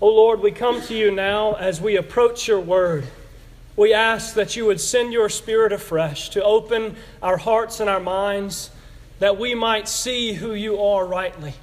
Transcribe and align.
O 0.00 0.08
Lord, 0.08 0.40
we 0.40 0.52
come 0.52 0.80
to 0.82 0.94
you 0.94 1.10
now 1.10 1.54
as 1.54 1.80
we 1.80 1.96
approach 1.96 2.46
your 2.46 2.60
word. 2.60 3.04
We 3.74 3.92
ask 3.92 4.34
that 4.34 4.54
you 4.54 4.66
would 4.66 4.80
send 4.80 5.12
your 5.12 5.28
spirit 5.28 5.72
afresh 5.72 6.28
to 6.30 6.44
open 6.44 6.94
our 7.20 7.36
hearts 7.36 7.80
and 7.80 7.90
our 7.90 7.98
minds, 7.98 8.70
that 9.18 9.38
we 9.38 9.56
might 9.56 9.88
see 9.88 10.34
who 10.34 10.54
you 10.54 10.80
are 10.80 11.04
rightly, 11.04 11.54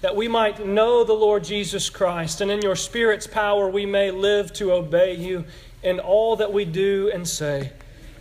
that 0.00 0.14
we 0.14 0.28
might 0.28 0.64
know 0.64 1.02
the 1.02 1.12
Lord 1.12 1.42
Jesus 1.42 1.90
Christ, 1.90 2.40
and 2.40 2.52
in 2.52 2.62
your 2.62 2.76
spirit's 2.76 3.26
power 3.26 3.68
we 3.68 3.84
may 3.84 4.12
live 4.12 4.52
to 4.54 4.70
obey 4.72 5.14
you 5.14 5.44
in 5.82 5.98
all 5.98 6.36
that 6.36 6.52
we 6.52 6.64
do 6.64 7.10
and 7.12 7.26
say. 7.26 7.72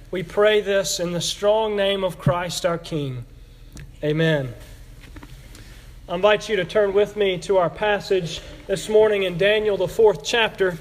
We 0.10 0.24
pray 0.24 0.62
this 0.62 1.00
in 1.00 1.12
the 1.12 1.22
strong 1.22 1.76
name 1.76 2.04
of 2.04 2.18
Christ 2.18 2.66
our 2.66 2.80
King. 2.80 3.26
Amen. 4.04 4.56
I 6.08 6.14
invite 6.14 6.50
you 6.50 6.56
to 6.58 6.66
turn 6.66 6.94
with 6.94 7.16
me 7.16 7.40
to 7.40 7.58
our 7.58 7.70
passage 7.70 8.40
this 8.68 8.90
morning 8.90 9.24
in 9.24 9.40
Daniel, 9.40 9.76
the 9.76 9.88
fourth 9.88 10.24
chapter. 10.24 10.78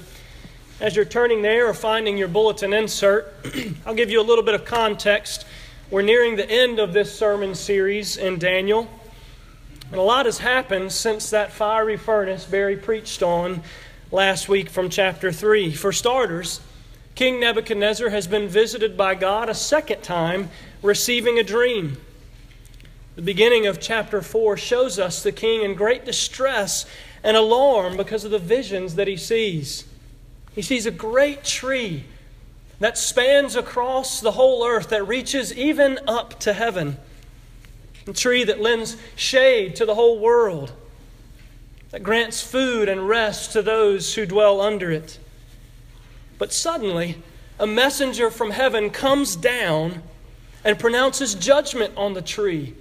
As 0.79 0.95
you're 0.95 1.03
turning 1.03 1.41
there 1.41 1.67
or 1.67 1.73
finding 1.73 2.15
your 2.15 2.27
bulletin 2.27 2.73
insert, 2.73 3.33
I'll 3.87 3.95
give 3.95 4.11
you 4.11 4.21
a 4.21 4.23
little 4.23 4.43
bit 4.43 4.53
of 4.53 4.65
context. 4.65 5.47
We're 5.89 6.03
nearing 6.03 6.35
the 6.35 6.47
end 6.47 6.77
of 6.77 6.93
this 6.93 7.17
sermon 7.17 7.55
series 7.55 8.17
in 8.17 8.37
Daniel. 8.37 8.87
And 9.89 9.99
a 9.99 10.03
lot 10.03 10.27
has 10.27 10.37
happened 10.37 10.91
since 10.91 11.31
that 11.31 11.51
fiery 11.51 11.97
furnace 11.97 12.45
Barry 12.45 12.77
preached 12.77 13.23
on 13.23 13.63
last 14.11 14.47
week 14.47 14.69
from 14.69 14.91
chapter 14.91 15.31
3. 15.31 15.73
For 15.73 15.91
starters, 15.91 16.61
King 17.15 17.39
Nebuchadnezzar 17.39 18.09
has 18.09 18.27
been 18.27 18.47
visited 18.47 18.95
by 18.95 19.15
God 19.15 19.49
a 19.49 19.55
second 19.55 20.03
time, 20.03 20.51
receiving 20.83 21.39
a 21.39 21.43
dream. 21.43 21.97
The 23.15 23.21
beginning 23.21 23.65
of 23.65 23.79
chapter 23.79 24.21
4 24.21 24.57
shows 24.57 24.99
us 24.99 25.23
the 25.23 25.31
king 25.31 25.63
in 25.63 25.75
great 25.75 26.03
distress 26.03 26.85
and 27.23 27.37
alarm 27.37 27.95
because 27.95 28.25
of 28.25 28.31
the 28.31 28.39
visions 28.39 28.95
that 28.95 29.07
he 29.07 29.15
sees. 29.15 29.85
He 30.53 30.61
sees 30.61 30.85
a 30.85 30.91
great 30.91 31.45
tree 31.45 32.03
that 32.81 32.97
spans 32.97 33.55
across 33.55 34.19
the 34.19 34.33
whole 34.33 34.65
earth, 34.65 34.89
that 34.89 35.07
reaches 35.07 35.53
even 35.53 35.97
up 36.09 36.41
to 36.41 36.51
heaven. 36.51 36.97
A 38.05 38.11
tree 38.11 38.43
that 38.43 38.59
lends 38.59 38.97
shade 39.15 39.77
to 39.77 39.85
the 39.85 39.95
whole 39.95 40.19
world, 40.19 40.73
that 41.91 42.03
grants 42.03 42.41
food 42.41 42.89
and 42.89 43.07
rest 43.07 43.53
to 43.53 43.61
those 43.61 44.15
who 44.15 44.25
dwell 44.25 44.59
under 44.59 44.91
it. 44.91 45.19
But 46.37 46.51
suddenly, 46.51 47.23
a 47.57 47.65
messenger 47.65 48.29
from 48.29 48.51
heaven 48.51 48.89
comes 48.89 49.37
down 49.37 50.03
and 50.65 50.77
pronounces 50.77 51.33
judgment 51.33 51.93
on 51.95 52.13
the 52.13 52.21
tree 52.21 52.75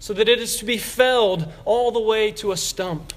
so 0.00 0.12
that 0.14 0.28
it 0.28 0.38
is 0.38 0.56
to 0.58 0.64
be 0.64 0.78
felled 0.78 1.52
all 1.64 1.90
the 1.90 2.00
way 2.00 2.30
to 2.32 2.52
a 2.52 2.56
stump. 2.56 3.12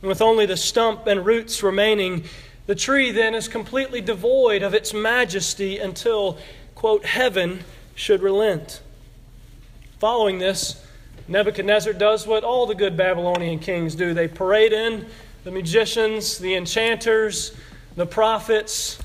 And 0.00 0.08
with 0.08 0.20
only 0.20 0.46
the 0.46 0.56
stump 0.56 1.06
and 1.06 1.24
roots 1.24 1.62
remaining, 1.62 2.24
the 2.66 2.74
tree 2.74 3.10
then 3.10 3.34
is 3.34 3.48
completely 3.48 4.00
devoid 4.00 4.62
of 4.62 4.74
its 4.74 4.92
majesty 4.92 5.78
until, 5.78 6.38
quote, 6.74 7.04
heaven 7.04 7.64
should 7.94 8.22
relent. 8.22 8.82
Following 9.98 10.38
this, 10.38 10.84
Nebuchadnezzar 11.26 11.94
does 11.94 12.26
what 12.26 12.44
all 12.44 12.66
the 12.66 12.74
good 12.74 12.96
Babylonian 12.96 13.58
kings 13.58 13.94
do 13.94 14.12
they 14.12 14.28
parade 14.28 14.72
in 14.72 15.06
the 15.44 15.50
magicians, 15.50 16.38
the 16.38 16.54
enchanters, 16.54 17.54
the 17.96 18.06
prophets 18.06 18.98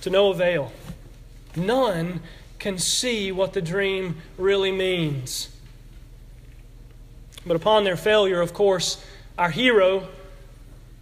to 0.00 0.10
no 0.10 0.30
avail. 0.30 0.72
None 1.56 2.20
can 2.58 2.78
see 2.78 3.32
what 3.32 3.52
the 3.52 3.62
dream 3.62 4.16
really 4.38 4.72
means. 4.72 5.48
But 7.46 7.56
upon 7.56 7.84
their 7.84 7.96
failure, 7.96 8.40
of 8.40 8.54
course, 8.54 9.04
our 9.36 9.50
hero, 9.50 10.08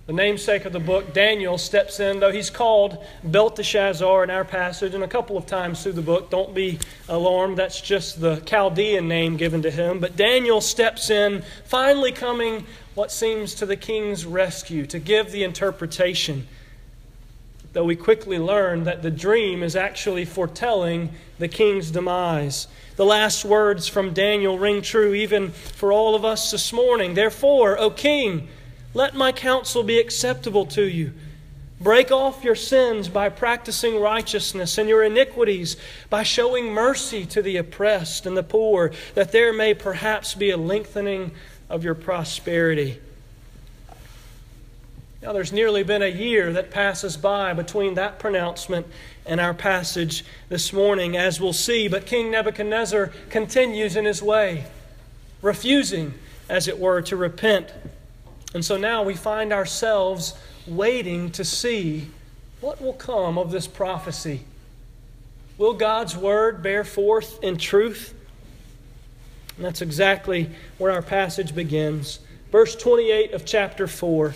the 0.06 0.12
namesake 0.12 0.64
of 0.64 0.72
the 0.72 0.80
book, 0.80 1.14
Daniel, 1.14 1.56
steps 1.58 2.00
in, 2.00 2.18
though 2.18 2.32
he's 2.32 2.50
called 2.50 3.04
Belteshazzar 3.22 4.24
in 4.24 4.30
our 4.30 4.44
passage 4.44 4.94
and 4.94 5.04
a 5.04 5.08
couple 5.08 5.36
of 5.36 5.46
times 5.46 5.82
through 5.82 5.92
the 5.92 6.02
book. 6.02 6.30
Don't 6.30 6.52
be 6.52 6.80
alarmed, 7.08 7.56
that's 7.56 7.80
just 7.80 8.20
the 8.20 8.36
Chaldean 8.40 9.06
name 9.06 9.36
given 9.36 9.62
to 9.62 9.70
him. 9.70 10.00
But 10.00 10.16
Daniel 10.16 10.60
steps 10.60 11.10
in, 11.10 11.44
finally 11.64 12.10
coming 12.10 12.66
what 12.94 13.12
seems 13.12 13.54
to 13.54 13.66
the 13.66 13.76
king's 13.76 14.26
rescue 14.26 14.86
to 14.86 14.98
give 14.98 15.30
the 15.30 15.44
interpretation 15.44 16.48
though 17.72 17.84
we 17.84 17.96
quickly 17.96 18.38
learn 18.38 18.84
that 18.84 19.02
the 19.02 19.10
dream 19.10 19.62
is 19.62 19.76
actually 19.76 20.24
foretelling 20.24 21.10
the 21.42 21.48
king's 21.48 21.90
demise. 21.90 22.68
The 22.94 23.04
last 23.04 23.44
words 23.44 23.88
from 23.88 24.14
Daniel 24.14 24.60
ring 24.60 24.80
true 24.80 25.12
even 25.12 25.50
for 25.50 25.92
all 25.92 26.14
of 26.14 26.24
us 26.24 26.52
this 26.52 26.72
morning. 26.72 27.14
Therefore, 27.14 27.76
O 27.78 27.90
king, 27.90 28.46
let 28.94 29.16
my 29.16 29.32
counsel 29.32 29.82
be 29.82 29.98
acceptable 29.98 30.66
to 30.66 30.84
you. 30.84 31.12
Break 31.80 32.12
off 32.12 32.44
your 32.44 32.54
sins 32.54 33.08
by 33.08 33.28
practicing 33.28 34.00
righteousness 34.00 34.78
and 34.78 34.88
your 34.88 35.02
iniquities 35.02 35.76
by 36.08 36.22
showing 36.22 36.72
mercy 36.72 37.26
to 37.26 37.42
the 37.42 37.56
oppressed 37.56 38.24
and 38.24 38.36
the 38.36 38.44
poor, 38.44 38.92
that 39.14 39.32
there 39.32 39.52
may 39.52 39.74
perhaps 39.74 40.34
be 40.34 40.50
a 40.50 40.56
lengthening 40.56 41.32
of 41.68 41.82
your 41.82 41.96
prosperity. 41.96 43.00
Now, 45.22 45.32
there's 45.32 45.52
nearly 45.52 45.84
been 45.84 46.02
a 46.02 46.08
year 46.08 46.52
that 46.52 46.72
passes 46.72 47.16
by 47.16 47.52
between 47.52 47.94
that 47.94 48.18
pronouncement 48.18 48.88
and 49.24 49.40
our 49.40 49.54
passage 49.54 50.24
this 50.48 50.72
morning, 50.72 51.16
as 51.16 51.40
we'll 51.40 51.52
see. 51.52 51.86
But 51.86 52.06
King 52.06 52.32
Nebuchadnezzar 52.32 53.12
continues 53.30 53.94
in 53.94 54.04
his 54.04 54.20
way, 54.20 54.64
refusing, 55.40 56.14
as 56.48 56.66
it 56.66 56.76
were, 56.76 57.00
to 57.02 57.16
repent. 57.16 57.72
And 58.52 58.64
so 58.64 58.76
now 58.76 59.04
we 59.04 59.14
find 59.14 59.52
ourselves 59.52 60.34
waiting 60.66 61.30
to 61.32 61.44
see 61.44 62.08
what 62.60 62.82
will 62.82 62.92
come 62.92 63.38
of 63.38 63.52
this 63.52 63.68
prophecy. 63.68 64.42
Will 65.56 65.74
God's 65.74 66.16
word 66.16 66.64
bear 66.64 66.82
forth 66.82 67.40
in 67.44 67.58
truth? 67.58 68.12
And 69.56 69.64
that's 69.64 69.82
exactly 69.82 70.50
where 70.78 70.90
our 70.90 71.02
passage 71.02 71.54
begins. 71.54 72.18
Verse 72.50 72.74
28 72.74 73.34
of 73.34 73.44
chapter 73.44 73.86
4. 73.86 74.34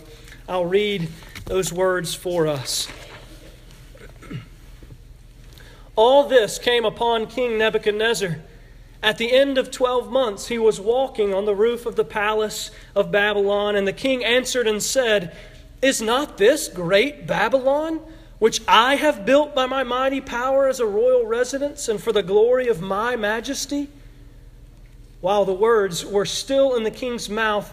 I'll 0.48 0.64
read 0.64 1.08
those 1.46 1.72
words 1.72 2.14
for 2.14 2.46
us. 2.46 2.86
All 5.96 6.28
this 6.28 6.58
came 6.58 6.84
upon 6.84 7.26
King 7.26 7.58
Nebuchadnezzar. 7.58 8.36
At 9.02 9.18
the 9.18 9.32
end 9.32 9.58
of 9.58 9.72
twelve 9.72 10.10
months, 10.10 10.46
he 10.46 10.58
was 10.58 10.80
walking 10.80 11.34
on 11.34 11.46
the 11.46 11.54
roof 11.54 11.84
of 11.84 11.96
the 11.96 12.04
palace 12.04 12.70
of 12.94 13.10
Babylon, 13.10 13.74
and 13.74 13.88
the 13.88 13.92
king 13.92 14.24
answered 14.24 14.68
and 14.68 14.80
said, 14.80 15.34
Is 15.82 16.00
not 16.00 16.38
this 16.38 16.68
great 16.68 17.26
Babylon, 17.26 18.00
which 18.38 18.60
I 18.68 18.96
have 18.96 19.26
built 19.26 19.54
by 19.54 19.66
my 19.66 19.82
mighty 19.82 20.20
power 20.20 20.68
as 20.68 20.78
a 20.78 20.86
royal 20.86 21.26
residence 21.26 21.88
and 21.88 22.00
for 22.00 22.12
the 22.12 22.22
glory 22.22 22.68
of 22.68 22.80
my 22.80 23.16
majesty? 23.16 23.88
While 25.20 25.44
the 25.44 25.52
words 25.52 26.04
were 26.04 26.26
still 26.26 26.76
in 26.76 26.84
the 26.84 26.90
king's 26.90 27.28
mouth, 27.28 27.72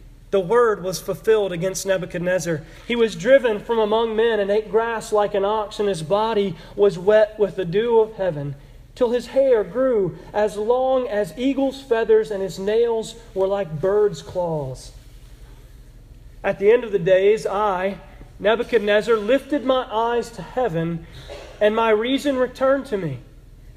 the 0.31 0.39
word 0.39 0.81
was 0.81 0.99
fulfilled 0.99 1.51
against 1.51 1.85
Nebuchadnezzar. 1.85 2.61
He 2.87 2.95
was 2.95 3.15
driven 3.15 3.59
from 3.59 3.79
among 3.79 4.15
men 4.15 4.39
and 4.39 4.49
ate 4.49 4.71
grass 4.71 5.11
like 5.11 5.33
an 5.33 5.43
ox, 5.45 5.79
and 5.79 5.89
his 5.89 6.03
body 6.03 6.55
was 6.75 6.97
wet 6.97 7.37
with 7.37 7.57
the 7.57 7.65
dew 7.65 7.99
of 7.99 8.15
heaven, 8.15 8.55
till 8.95 9.11
his 9.11 9.27
hair 9.27 9.63
grew 9.63 10.17
as 10.33 10.55
long 10.55 11.07
as 11.07 11.37
eagle's 11.37 11.81
feathers, 11.81 12.31
and 12.31 12.41
his 12.41 12.57
nails 12.57 13.15
were 13.33 13.47
like 13.47 13.81
bird's 13.81 14.21
claws. 14.21 14.93
At 16.43 16.59
the 16.59 16.71
end 16.71 16.85
of 16.85 16.93
the 16.93 16.99
days, 16.99 17.45
I, 17.45 17.97
Nebuchadnezzar, 18.39 19.17
lifted 19.17 19.65
my 19.65 19.85
eyes 19.91 20.29
to 20.31 20.41
heaven, 20.41 21.05
and 21.59 21.75
my 21.75 21.89
reason 21.89 22.37
returned 22.37 22.85
to 22.87 22.97
me. 22.97 23.19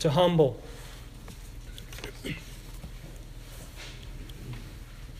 to 0.00 0.10
humble. 0.10 0.60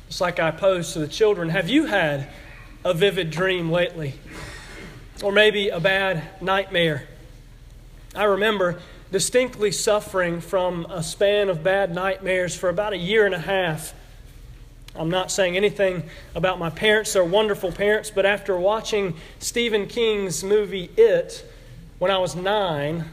It's 0.08 0.20
like 0.20 0.40
I 0.40 0.50
posed 0.50 0.94
to 0.94 0.98
the 0.98 1.08
children 1.08 1.50
Have 1.50 1.68
you 1.68 1.86
had 1.86 2.28
a 2.84 2.94
vivid 2.94 3.30
dream 3.30 3.70
lately? 3.70 4.14
Or 5.22 5.32
maybe 5.32 5.68
a 5.68 5.80
bad 5.80 6.42
nightmare? 6.42 7.06
I 8.14 8.24
remember 8.24 8.80
distinctly 9.12 9.70
suffering 9.72 10.40
from 10.40 10.86
a 10.86 11.02
span 11.02 11.48
of 11.48 11.62
bad 11.62 11.94
nightmares 11.94 12.56
for 12.56 12.68
about 12.68 12.92
a 12.92 12.96
year 12.96 13.26
and 13.26 13.34
a 13.34 13.38
half. 13.38 13.92
I'm 14.94 15.10
not 15.10 15.30
saying 15.30 15.56
anything 15.56 16.04
about 16.34 16.58
my 16.58 16.70
parents, 16.70 17.12
they're 17.12 17.24
wonderful 17.24 17.70
parents, 17.70 18.10
but 18.10 18.24
after 18.24 18.56
watching 18.56 19.14
Stephen 19.38 19.86
King's 19.86 20.42
movie 20.42 20.90
It 20.96 21.44
when 21.98 22.10
I 22.10 22.18
was 22.18 22.34
nine, 22.34 23.04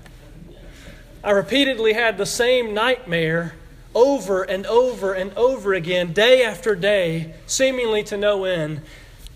I 1.24 1.32
repeatedly 1.32 1.94
had 1.94 2.18
the 2.18 2.26
same 2.26 2.74
nightmare 2.74 3.54
over 3.96 4.44
and 4.44 4.66
over 4.66 5.14
and 5.14 5.32
over 5.38 5.74
again, 5.74 6.12
day 6.12 6.44
after 6.44 6.76
day, 6.76 7.34
seemingly 7.46 8.04
to 8.06 8.18
no 8.18 8.44
end, 8.44 8.82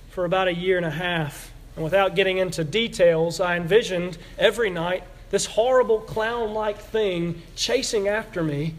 for 0.09 0.25
about 0.25 0.49
a 0.49 0.53
year 0.53 0.75
and 0.75 0.85
a 0.85 0.91
half. 0.91 1.53
And 1.75 1.83
without 1.85 2.13
getting 2.13 2.39
into 2.39 2.65
details, 2.65 3.39
I 3.39 3.55
envisioned 3.55 4.17
every 4.37 4.69
night 4.69 5.03
this 5.29 5.45
horrible 5.45 5.99
clown 5.99 6.53
like 6.53 6.79
thing 6.79 7.41
chasing 7.55 8.09
after 8.09 8.43
me 8.43 8.75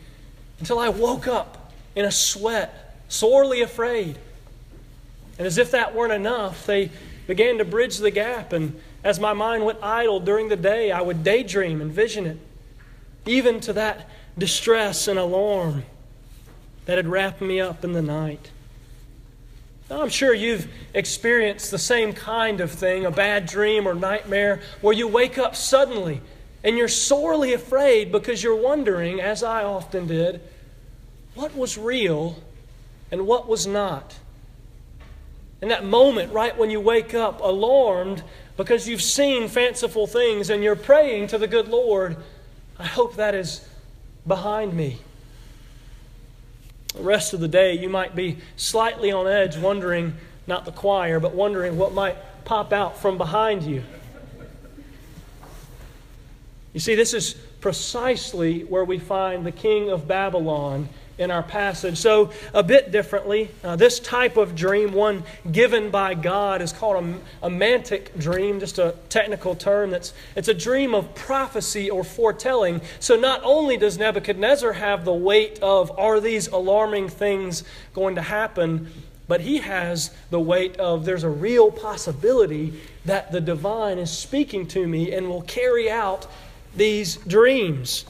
until 0.58 0.78
I 0.78 0.90
woke 0.90 1.26
up 1.26 1.72
in 1.94 2.04
a 2.04 2.12
sweat, 2.12 2.94
sorely 3.08 3.62
afraid. 3.62 4.18
And 5.38 5.46
as 5.46 5.56
if 5.56 5.70
that 5.70 5.94
weren't 5.94 6.12
enough, 6.12 6.66
they 6.66 6.90
began 7.26 7.56
to 7.58 7.64
bridge 7.64 7.98
the 7.98 8.10
gap. 8.10 8.52
And 8.52 8.78
as 9.02 9.18
my 9.18 9.32
mind 9.32 9.64
went 9.64 9.78
idle 9.82 10.20
during 10.20 10.48
the 10.48 10.56
day, 10.56 10.90
I 10.90 11.00
would 11.00 11.24
daydream 11.24 11.80
and 11.80 11.90
vision 11.90 12.26
it 12.26 12.38
even 13.28 13.60
to 13.60 13.72
that 13.74 14.08
distress 14.36 15.06
and 15.06 15.18
alarm 15.18 15.84
that 16.86 16.96
had 16.96 17.06
wrapped 17.06 17.40
me 17.40 17.60
up 17.60 17.84
in 17.84 17.92
the 17.92 18.02
night. 18.02 18.50
Now, 19.90 20.02
I'm 20.02 20.08
sure 20.08 20.34
you've 20.34 20.68
experienced 20.94 21.70
the 21.70 21.78
same 21.78 22.12
kind 22.12 22.60
of 22.60 22.70
thing 22.70 23.06
a 23.06 23.10
bad 23.10 23.46
dream 23.46 23.86
or 23.86 23.94
nightmare 23.94 24.60
where 24.80 24.94
you 24.94 25.08
wake 25.08 25.38
up 25.38 25.56
suddenly 25.56 26.20
and 26.64 26.76
you're 26.76 26.88
sorely 26.88 27.52
afraid 27.52 28.10
because 28.12 28.42
you're 28.42 28.60
wondering, 28.60 29.20
as 29.20 29.42
I 29.42 29.64
often 29.64 30.06
did, 30.06 30.40
what 31.34 31.56
was 31.56 31.78
real 31.78 32.42
and 33.10 33.26
what 33.26 33.48
was 33.48 33.66
not. 33.66 34.16
In 35.62 35.68
that 35.68 35.84
moment, 35.84 36.32
right 36.32 36.56
when 36.56 36.70
you 36.70 36.80
wake 36.80 37.14
up, 37.14 37.40
alarmed 37.40 38.22
because 38.56 38.88
you've 38.88 39.02
seen 39.02 39.48
fanciful 39.48 40.06
things 40.06 40.50
and 40.50 40.62
you're 40.62 40.76
praying 40.76 41.28
to 41.28 41.38
the 41.38 41.46
good 41.46 41.68
Lord 41.68 42.16
I 42.78 42.86
hope 42.86 43.16
that 43.16 43.34
is 43.34 43.66
behind 44.26 44.72
me. 44.72 44.98
The 46.94 47.02
rest 47.02 47.32
of 47.32 47.40
the 47.40 47.48
day, 47.48 47.74
you 47.74 47.88
might 47.88 48.14
be 48.14 48.38
slightly 48.56 49.10
on 49.10 49.26
edge, 49.26 49.56
wondering, 49.56 50.14
not 50.46 50.64
the 50.64 50.72
choir, 50.72 51.20
but 51.20 51.34
wondering 51.34 51.76
what 51.76 51.92
might 51.92 52.16
pop 52.44 52.72
out 52.72 52.98
from 52.98 53.18
behind 53.18 53.64
you. 53.64 53.82
You 56.72 56.80
see, 56.80 56.94
this 56.94 57.14
is 57.14 57.34
precisely 57.60 58.62
where 58.62 58.84
we 58.84 58.98
find 58.98 59.44
the 59.44 59.52
king 59.52 59.90
of 59.90 60.06
Babylon 60.06 60.88
in 61.18 61.30
our 61.30 61.42
passage. 61.42 61.98
So, 61.98 62.30
a 62.54 62.62
bit 62.62 62.92
differently, 62.92 63.50
uh, 63.64 63.76
this 63.76 63.98
type 63.98 64.36
of 64.36 64.54
dream, 64.54 64.92
one 64.92 65.24
given 65.50 65.90
by 65.90 66.14
God, 66.14 66.62
is 66.62 66.72
called 66.72 67.04
a, 67.04 67.46
a 67.46 67.50
mantic 67.50 68.16
dream, 68.18 68.60
just 68.60 68.78
a 68.78 68.94
technical 69.08 69.54
term. 69.54 69.90
That's, 69.90 70.14
it's 70.36 70.48
a 70.48 70.54
dream 70.54 70.94
of 70.94 71.14
prophecy 71.14 71.90
or 71.90 72.04
foretelling. 72.04 72.80
So, 73.00 73.16
not 73.16 73.40
only 73.42 73.76
does 73.76 73.98
Nebuchadnezzar 73.98 74.74
have 74.74 75.04
the 75.04 75.12
weight 75.12 75.58
of, 75.60 75.90
are 75.98 76.20
these 76.20 76.46
alarming 76.46 77.08
things 77.08 77.64
going 77.94 78.14
to 78.14 78.22
happen? 78.22 78.90
But 79.26 79.42
he 79.42 79.58
has 79.58 80.10
the 80.30 80.40
weight 80.40 80.78
of, 80.78 81.04
there's 81.04 81.24
a 81.24 81.28
real 81.28 81.70
possibility 81.70 82.80
that 83.04 83.30
the 83.30 83.42
divine 83.42 83.98
is 83.98 84.10
speaking 84.10 84.66
to 84.68 84.86
me 84.86 85.12
and 85.12 85.28
will 85.28 85.42
carry 85.42 85.90
out 85.90 86.26
these 86.74 87.16
dreams. 87.16 88.06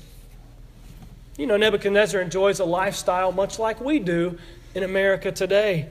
You 1.39 1.47
know, 1.47 1.57
Nebuchadnezzar 1.57 2.21
enjoys 2.21 2.59
a 2.59 2.65
lifestyle 2.65 3.31
much 3.31 3.61
like 3.61 3.81
we 3.81 4.01
do 4.01 4.39
in 4.75 4.83
America 4.83 5.31
today. 5.31 5.89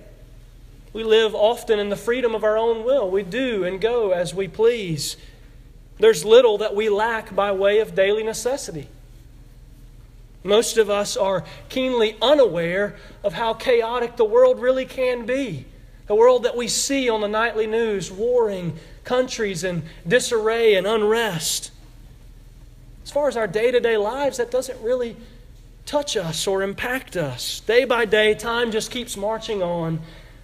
We 0.92 1.06
live 1.06 1.34
often 1.34 1.80
in 1.80 1.88
the 1.88 1.96
freedom 1.96 2.36
of 2.36 2.44
our 2.44 2.58
own 2.58 2.84
will. 2.84 3.10
We 3.10 3.24
do 3.24 3.64
and 3.64 3.80
go 3.80 4.12
as 4.12 4.36
we 4.36 4.50
please. 4.50 5.16
There's 6.00 6.26
little 6.26 6.58
that 6.58 6.76
we 6.76 6.90
lack 6.90 7.34
by 7.34 7.54
way 7.54 7.80
of 7.80 7.96
daily 7.96 8.24
necessity. 8.24 8.90
Most 10.44 10.78
of 10.78 10.90
us 10.90 11.16
are 11.16 11.46
keenly 11.70 12.18
unaware 12.22 12.98
of 13.24 13.34
how 13.34 13.54
chaotic 13.54 14.18
the 14.18 14.26
world 14.26 14.60
really 14.60 14.86
can 14.86 15.26
be. 15.26 15.66
The 16.08 16.16
world 16.16 16.44
that 16.44 16.58
we 16.58 16.68
see 16.68 17.10
on 17.10 17.22
the 17.22 17.28
nightly 17.30 17.68
news, 17.68 18.12
warring 18.12 18.78
countries 19.06 19.64
and 19.64 19.84
disarray 20.06 20.76
and 20.76 20.86
unrest. 20.86 21.72
As 23.06 23.12
far 23.12 23.30
as 23.30 23.38
our 23.38 23.48
day 23.48 23.72
to 23.72 23.80
day 23.80 23.96
lives, 23.96 24.38
that 24.38 24.52
doesn't 24.52 24.82
really 24.82 25.16
touch 25.88 26.18
us 26.18 26.46
or 26.46 26.62
impact 26.62 27.16
us. 27.16 27.62
Day 27.62 27.86
by 27.86 28.06
day, 28.06 28.36
time 28.36 28.72
just 28.72 28.92
keeps 28.92 29.18
marching 29.18 29.64
on 29.64 30.02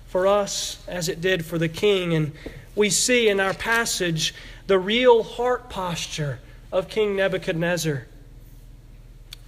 for 0.07 0.25
us 0.25 0.81
as 0.87 1.09
it 1.09 1.19
did 1.21 1.45
for 1.45 1.57
the 1.57 1.67
king. 1.67 2.13
And 2.13 2.31
we 2.75 2.89
see 2.89 3.27
in 3.27 3.39
our 3.39 3.53
passage 3.53 4.33
the 4.67 4.79
real 4.79 5.21
heart 5.21 5.69
posture 5.69 6.39
of 6.71 6.87
King 6.87 7.17
Nebuchadnezzar. 7.17 8.07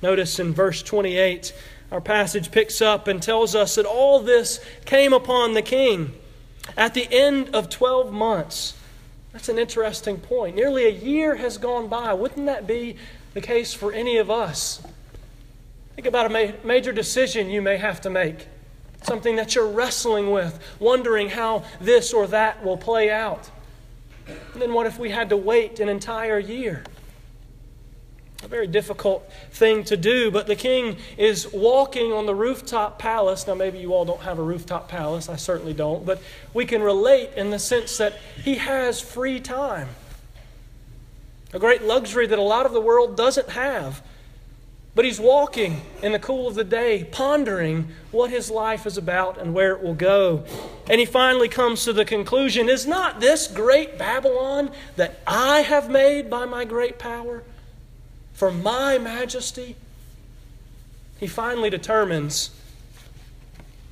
Notice 0.01 0.37
in 0.37 0.53
verse 0.53 0.83
28, 0.83 1.53
our 1.91 2.01
passage 2.01 2.51
picks 2.51 2.81
up 2.81 3.07
and 3.07 3.23
tells 3.23 3.55
us 3.55 3.75
that 3.75 3.85
all 3.85 4.19
this 4.19 4.63
came 4.83 5.13
upon 5.13 5.53
the 5.53 5.61
king 5.61 6.13
at 6.75 6.93
the 6.93 7.07
end 7.09 7.55
of 7.55 7.69
12 7.69 8.11
months. 8.11 8.73
That's 9.31 9.47
an 9.47 9.57
interesting 9.57 10.17
point. 10.17 10.57
Nearly 10.57 10.85
a 10.85 10.89
year 10.89 11.35
has 11.35 11.57
gone 11.57 11.87
by. 11.87 12.13
Wouldn't 12.13 12.45
that 12.47 12.67
be 12.67 12.97
the 13.33 13.41
case 13.41 13.73
for 13.73 13.93
any 13.93 14.17
of 14.17 14.29
us? 14.29 14.81
Think 15.95 16.07
about 16.07 16.25
a 16.25 16.29
ma- 16.29 16.53
major 16.63 16.91
decision 16.91 17.49
you 17.49 17.61
may 17.61 17.77
have 17.77 18.01
to 18.01 18.09
make, 18.09 18.47
something 19.03 19.37
that 19.37 19.55
you're 19.55 19.67
wrestling 19.67 20.29
with, 20.31 20.59
wondering 20.79 21.29
how 21.29 21.63
this 21.79 22.13
or 22.13 22.27
that 22.27 22.63
will 22.63 22.77
play 22.77 23.09
out. 23.09 23.49
And 24.27 24.61
then 24.61 24.73
what 24.73 24.87
if 24.87 24.99
we 24.99 25.09
had 25.09 25.29
to 25.29 25.37
wait 25.37 25.79
an 25.79 25.87
entire 25.87 26.39
year? 26.39 26.83
A 28.43 28.47
very 28.47 28.67
difficult 28.67 29.27
thing 29.51 29.83
to 29.85 29.95
do, 29.95 30.29
but 30.29 30.47
the 30.47 30.55
king 30.55 30.97
is 31.17 31.51
walking 31.53 32.11
on 32.11 32.25
the 32.25 32.35
rooftop 32.35 32.99
palace. 32.99 33.47
Now, 33.47 33.55
maybe 33.55 33.79
you 33.79 33.93
all 33.93 34.05
don't 34.05 34.21
have 34.21 34.37
a 34.37 34.43
rooftop 34.43 34.89
palace, 34.89 35.29
I 35.29 35.37
certainly 35.37 35.73
don't, 35.73 36.05
but 36.05 36.21
we 36.53 36.65
can 36.65 36.81
relate 36.81 37.31
in 37.37 37.49
the 37.49 37.59
sense 37.59 37.97
that 37.97 38.13
he 38.43 38.55
has 38.55 38.99
free 38.99 39.39
time. 39.39 39.89
A 41.53 41.59
great 41.59 41.83
luxury 41.83 42.27
that 42.27 42.37
a 42.37 42.43
lot 42.43 42.65
of 42.65 42.73
the 42.73 42.81
world 42.81 43.15
doesn't 43.15 43.49
have. 43.49 44.03
But 44.95 45.03
he's 45.03 45.19
walking 45.19 45.81
in 46.01 46.13
the 46.13 46.19
cool 46.19 46.47
of 46.47 46.55
the 46.55 46.63
day, 46.63 47.03
pondering 47.11 47.89
what 48.11 48.29
his 48.29 48.49
life 48.49 48.85
is 48.85 48.97
about 48.97 49.37
and 49.37 49.53
where 49.53 49.73
it 49.73 49.83
will 49.83 49.93
go. 49.93 50.45
And 50.89 51.01
he 51.01 51.05
finally 51.05 51.49
comes 51.49 51.83
to 51.83 51.91
the 51.91 52.05
conclusion 52.05 52.69
Is 52.69 52.87
not 52.87 53.19
this 53.19 53.47
great 53.47 53.97
Babylon 53.97 54.71
that 54.95 55.19
I 55.27 55.59
have 55.59 55.89
made 55.89 56.29
by 56.29 56.45
my 56.45 56.63
great 56.63 56.97
power 56.97 57.43
for 58.33 58.51
my 58.51 58.97
majesty? 58.97 59.75
He 61.19 61.27
finally 61.27 61.69
determines 61.69 62.51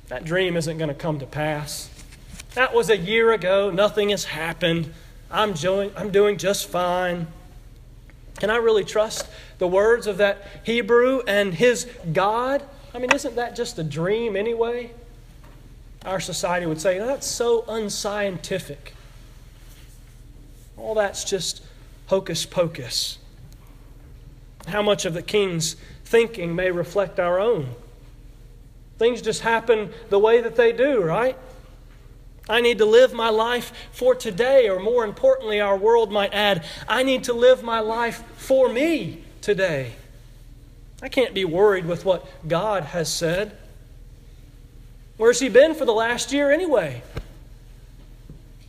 that 0.08 0.24
dream 0.24 0.56
isn't 0.56 0.78
going 0.78 0.88
to 0.88 0.94
come 0.94 1.18
to 1.18 1.26
pass. 1.26 1.90
That 2.54 2.72
was 2.72 2.88
a 2.88 2.96
year 2.96 3.32
ago. 3.32 3.70
Nothing 3.70 4.08
has 4.08 4.24
happened. 4.24 4.92
I'm 5.30 5.52
doing, 5.52 5.90
I'm 5.96 6.10
doing 6.10 6.38
just 6.38 6.68
fine. 6.68 7.26
Can 8.38 8.50
I 8.50 8.56
really 8.56 8.84
trust 8.84 9.26
the 9.58 9.68
words 9.68 10.06
of 10.06 10.18
that 10.18 10.46
Hebrew 10.64 11.22
and 11.26 11.54
his 11.54 11.86
God? 12.12 12.62
I 12.94 12.98
mean, 12.98 13.12
isn't 13.12 13.36
that 13.36 13.56
just 13.56 13.78
a 13.78 13.82
dream 13.82 14.36
anyway? 14.36 14.92
Our 16.04 16.20
society 16.20 16.66
would 16.66 16.80
say, 16.80 17.00
oh, 17.00 17.06
that's 17.06 17.26
so 17.26 17.64
unscientific. 17.66 18.94
All 20.76 20.94
that's 20.94 21.24
just 21.24 21.64
hocus 22.06 22.46
pocus. 22.46 23.18
how 24.68 24.82
much 24.82 25.04
of 25.04 25.14
the 25.14 25.22
king's 25.22 25.76
thinking 26.04 26.54
may 26.54 26.70
reflect 26.70 27.18
our 27.18 27.38
own. 27.38 27.74
Things 28.98 29.20
just 29.20 29.42
happen 29.42 29.90
the 30.10 30.18
way 30.18 30.40
that 30.40 30.56
they 30.56 30.72
do, 30.72 31.02
right? 31.02 31.36
I 32.48 32.60
need 32.60 32.78
to 32.78 32.84
live 32.84 33.12
my 33.12 33.30
life 33.30 33.72
for 33.92 34.14
today, 34.14 34.68
or 34.68 34.78
more 34.78 35.04
importantly, 35.04 35.60
our 35.60 35.76
world 35.76 36.12
might 36.12 36.32
add, 36.32 36.64
I 36.86 37.02
need 37.02 37.24
to 37.24 37.32
live 37.32 37.62
my 37.62 37.80
life 37.80 38.22
for 38.36 38.68
me 38.68 39.23
today. 39.44 39.92
I 41.02 41.08
can't 41.08 41.34
be 41.34 41.44
worried 41.44 41.84
with 41.84 42.06
what 42.06 42.26
God 42.48 42.82
has 42.84 43.12
said. 43.12 43.54
Where's 45.18 45.38
He 45.38 45.50
been 45.50 45.74
for 45.74 45.84
the 45.84 45.92
last 45.92 46.32
year 46.32 46.50
anyway? 46.50 47.02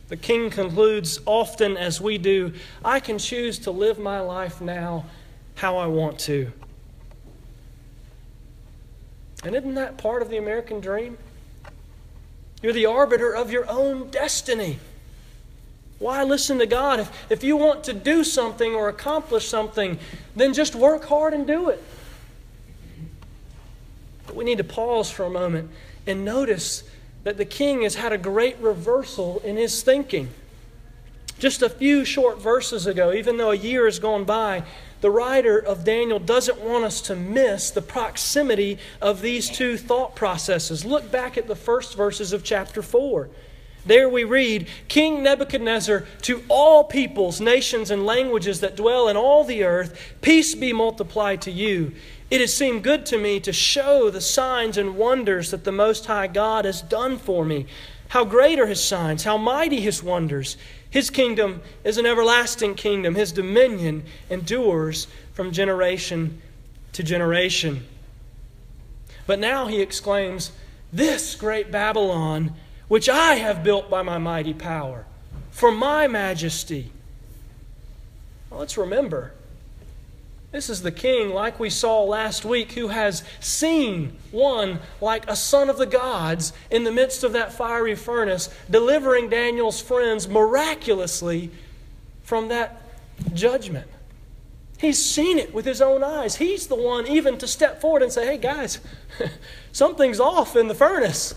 The 0.08 0.18
king 0.18 0.50
concludes 0.50 1.18
often 1.24 1.76
as 1.76 2.00
we 2.00 2.18
do 2.18 2.52
I 2.84 3.00
can 3.00 3.18
choose 3.18 3.58
to 3.60 3.70
live 3.70 3.98
my 3.98 4.20
life 4.20 4.60
now 4.60 5.06
how 5.56 5.78
I 5.78 5.86
want 5.86 6.18
to. 6.20 6.52
And 9.42 9.56
isn't 9.56 9.74
that 9.74 9.96
part 9.96 10.20
of 10.20 10.28
the 10.28 10.36
American 10.36 10.80
dream? 10.80 11.16
You're 12.62 12.74
the 12.74 12.86
arbiter 12.86 13.34
of 13.34 13.50
your 13.50 13.68
own 13.68 14.10
destiny. 14.10 14.78
Why 15.98 16.22
listen 16.24 16.58
to 16.58 16.66
God? 16.66 17.00
If, 17.00 17.30
if 17.30 17.44
you 17.44 17.56
want 17.56 17.84
to 17.84 17.92
do 17.92 18.22
something 18.22 18.74
or 18.74 18.88
accomplish 18.88 19.48
something, 19.48 19.98
then 20.34 20.52
just 20.52 20.74
work 20.74 21.04
hard 21.06 21.32
and 21.32 21.46
do 21.46 21.70
it. 21.70 21.82
But 24.26 24.36
we 24.36 24.44
need 24.44 24.58
to 24.58 24.64
pause 24.64 25.10
for 25.10 25.24
a 25.24 25.30
moment 25.30 25.70
and 26.06 26.24
notice 26.24 26.82
that 27.24 27.38
the 27.38 27.44
king 27.44 27.82
has 27.82 27.94
had 27.94 28.12
a 28.12 28.18
great 28.18 28.58
reversal 28.58 29.40
in 29.40 29.56
his 29.56 29.82
thinking. 29.82 30.28
Just 31.38 31.62
a 31.62 31.68
few 31.68 32.04
short 32.04 32.40
verses 32.40 32.86
ago, 32.86 33.12
even 33.12 33.36
though 33.36 33.50
a 33.50 33.56
year 33.56 33.84
has 33.84 33.98
gone 33.98 34.24
by, 34.24 34.64
the 35.00 35.10
writer 35.10 35.58
of 35.58 35.84
Daniel 35.84 36.18
doesn't 36.18 36.60
want 36.60 36.84
us 36.84 37.00
to 37.02 37.16
miss 37.16 37.70
the 37.70 37.82
proximity 37.82 38.78
of 39.02 39.20
these 39.20 39.50
two 39.50 39.76
thought 39.76 40.14
processes. 40.14 40.84
Look 40.84 41.10
back 41.10 41.36
at 41.36 41.48
the 41.48 41.56
first 41.56 41.96
verses 41.96 42.32
of 42.32 42.42
chapter 42.42 42.80
4. 42.80 43.28
There 43.86 44.08
we 44.08 44.24
read 44.24 44.68
King 44.88 45.22
Nebuchadnezzar, 45.22 46.04
to 46.22 46.42
all 46.48 46.84
peoples, 46.84 47.40
nations, 47.40 47.90
and 47.90 48.04
languages 48.04 48.60
that 48.60 48.76
dwell 48.76 49.08
in 49.08 49.16
all 49.16 49.44
the 49.44 49.62
earth, 49.62 50.14
peace 50.20 50.54
be 50.54 50.72
multiplied 50.72 51.40
to 51.42 51.52
you. 51.52 51.92
It 52.28 52.40
has 52.40 52.52
seemed 52.52 52.82
good 52.82 53.06
to 53.06 53.18
me 53.18 53.38
to 53.40 53.52
show 53.52 54.10
the 54.10 54.20
signs 54.20 54.76
and 54.76 54.96
wonders 54.96 55.52
that 55.52 55.62
the 55.62 55.72
Most 55.72 56.06
High 56.06 56.26
God 56.26 56.64
has 56.64 56.82
done 56.82 57.16
for 57.16 57.44
me. 57.44 57.66
How 58.08 58.24
great 58.24 58.58
are 58.58 58.66
his 58.66 58.82
signs, 58.82 59.22
how 59.24 59.36
mighty 59.36 59.80
his 59.80 60.02
wonders. 60.02 60.56
His 60.90 61.08
kingdom 61.10 61.62
is 61.84 61.98
an 61.98 62.06
everlasting 62.06 62.74
kingdom, 62.74 63.14
his 63.14 63.30
dominion 63.30 64.04
endures 64.28 65.06
from 65.32 65.52
generation 65.52 66.40
to 66.92 67.02
generation. 67.02 67.86
But 69.26 69.38
now 69.38 69.66
he 69.66 69.80
exclaims, 69.80 70.50
This 70.92 71.34
great 71.34 71.70
Babylon, 71.70 72.54
which 72.88 73.08
I 73.08 73.34
have 73.34 73.64
built 73.64 73.90
by 73.90 74.02
my 74.02 74.18
mighty 74.18 74.54
power, 74.54 75.06
for 75.50 75.72
my 75.72 76.06
majesty. 76.06 76.92
Well, 78.50 78.60
let's 78.60 78.76
remember 78.76 79.32
this 80.56 80.70
is 80.70 80.80
the 80.80 80.92
king, 80.92 81.34
like 81.34 81.60
we 81.60 81.68
saw 81.68 82.02
last 82.04 82.44
week, 82.46 82.72
who 82.72 82.88
has 82.88 83.22
seen 83.40 84.16
one 84.30 84.78
like 85.02 85.28
a 85.28 85.36
son 85.36 85.68
of 85.68 85.76
the 85.76 85.84
gods 85.84 86.54
in 86.70 86.84
the 86.84 86.92
midst 86.92 87.24
of 87.24 87.34
that 87.34 87.52
fiery 87.52 87.94
furnace, 87.94 88.48
delivering 88.70 89.28
Daniel's 89.28 89.82
friends 89.82 90.26
miraculously 90.26 91.50
from 92.22 92.48
that 92.48 92.80
judgment. 93.34 93.86
He's 94.78 95.04
seen 95.04 95.38
it 95.38 95.52
with 95.52 95.66
his 95.66 95.82
own 95.82 96.02
eyes. 96.02 96.36
He's 96.36 96.68
the 96.68 96.74
one 96.74 97.06
even 97.06 97.36
to 97.38 97.46
step 97.46 97.80
forward 97.80 98.02
and 98.02 98.10
say, 98.10 98.26
hey, 98.26 98.38
guys, 98.38 98.78
something's 99.72 100.20
off 100.20 100.54
in 100.56 100.68
the 100.68 100.74
furnace. 100.74 101.34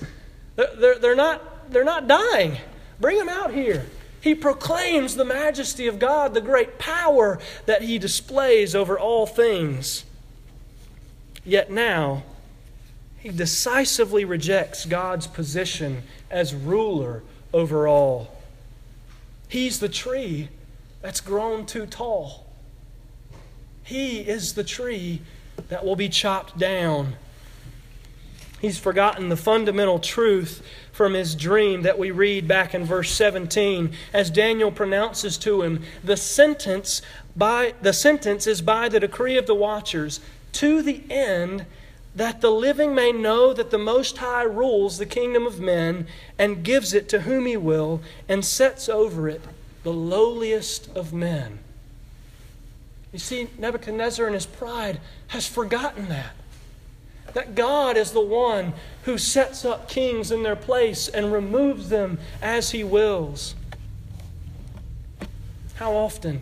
They're, 0.75 0.99
they're, 0.99 1.15
not, 1.15 1.71
they're 1.71 1.85
not 1.85 2.07
dying. 2.07 2.57
Bring 2.99 3.17
them 3.17 3.29
out 3.29 3.53
here. 3.53 3.85
He 4.21 4.35
proclaims 4.35 5.15
the 5.15 5.23
majesty 5.23 5.87
of 5.87 5.99
God, 5.99 6.33
the 6.33 6.41
great 6.41 6.77
power 6.77 7.39
that 7.65 7.83
he 7.83 7.97
displays 7.97 8.75
over 8.75 8.99
all 8.99 9.25
things. 9.25 10.03
Yet 11.45 11.71
now, 11.71 12.23
he 13.19 13.29
decisively 13.29 14.25
rejects 14.25 14.85
God's 14.85 15.27
position 15.27 16.03
as 16.29 16.53
ruler 16.53 17.23
over 17.53 17.87
all. 17.87 18.41
He's 19.47 19.79
the 19.79 19.89
tree 19.89 20.49
that's 21.01 21.21
grown 21.21 21.65
too 21.65 21.85
tall. 21.85 22.45
He 23.83 24.19
is 24.19 24.53
the 24.53 24.63
tree 24.63 25.21
that 25.69 25.85
will 25.85 25.95
be 25.95 26.09
chopped 26.09 26.57
down. 26.57 27.15
He's 28.61 28.77
forgotten 28.77 29.29
the 29.29 29.37
fundamental 29.37 29.99
truth 29.99 30.61
from 30.91 31.13
his 31.13 31.33
dream 31.33 31.83
that 31.83 31.97
we 31.97 32.11
read 32.11 32.47
back 32.47 32.75
in 32.75 32.83
verse 32.83 33.11
17 33.11 33.93
as 34.13 34.29
Daniel 34.29 34.71
pronounces 34.71 35.37
to 35.39 35.61
him 35.61 35.83
the 36.03 36.17
sentence 36.17 37.01
by 37.35 37.73
the 37.81 37.93
sentence 37.93 38.47
is 38.47 38.61
by 38.61 38.89
the 38.89 38.99
decree 38.99 39.37
of 39.37 39.47
the 39.47 39.55
watchers 39.55 40.19
to 40.51 40.81
the 40.81 41.03
end 41.09 41.65
that 42.15 42.41
the 42.41 42.51
living 42.51 42.93
may 42.93 43.13
know 43.13 43.53
that 43.53 43.71
the 43.71 43.77
most 43.77 44.17
high 44.17 44.43
rules 44.43 44.97
the 44.97 45.05
kingdom 45.05 45.47
of 45.47 45.59
men 45.59 46.05
and 46.37 46.63
gives 46.63 46.93
it 46.93 47.07
to 47.07 47.21
whom 47.21 47.45
he 47.45 47.55
will 47.55 48.01
and 48.27 48.43
sets 48.43 48.89
over 48.89 49.29
it 49.29 49.41
the 49.83 49.93
lowliest 49.93 50.93
of 50.95 51.13
men. 51.13 51.59
You 53.13 53.19
see 53.19 53.49
Nebuchadnezzar 53.57 54.27
in 54.27 54.33
his 54.33 54.45
pride 54.45 54.99
has 55.29 55.47
forgotten 55.47 56.09
that. 56.09 56.33
That 57.33 57.55
God 57.55 57.97
is 57.97 58.11
the 58.11 58.21
one 58.21 58.73
who 59.03 59.17
sets 59.17 59.65
up 59.65 59.89
kings 59.89 60.31
in 60.31 60.43
their 60.43 60.55
place 60.55 61.07
and 61.07 61.31
removes 61.31 61.89
them 61.89 62.19
as 62.41 62.71
he 62.71 62.83
wills. 62.83 63.55
How 65.75 65.93
often 65.93 66.41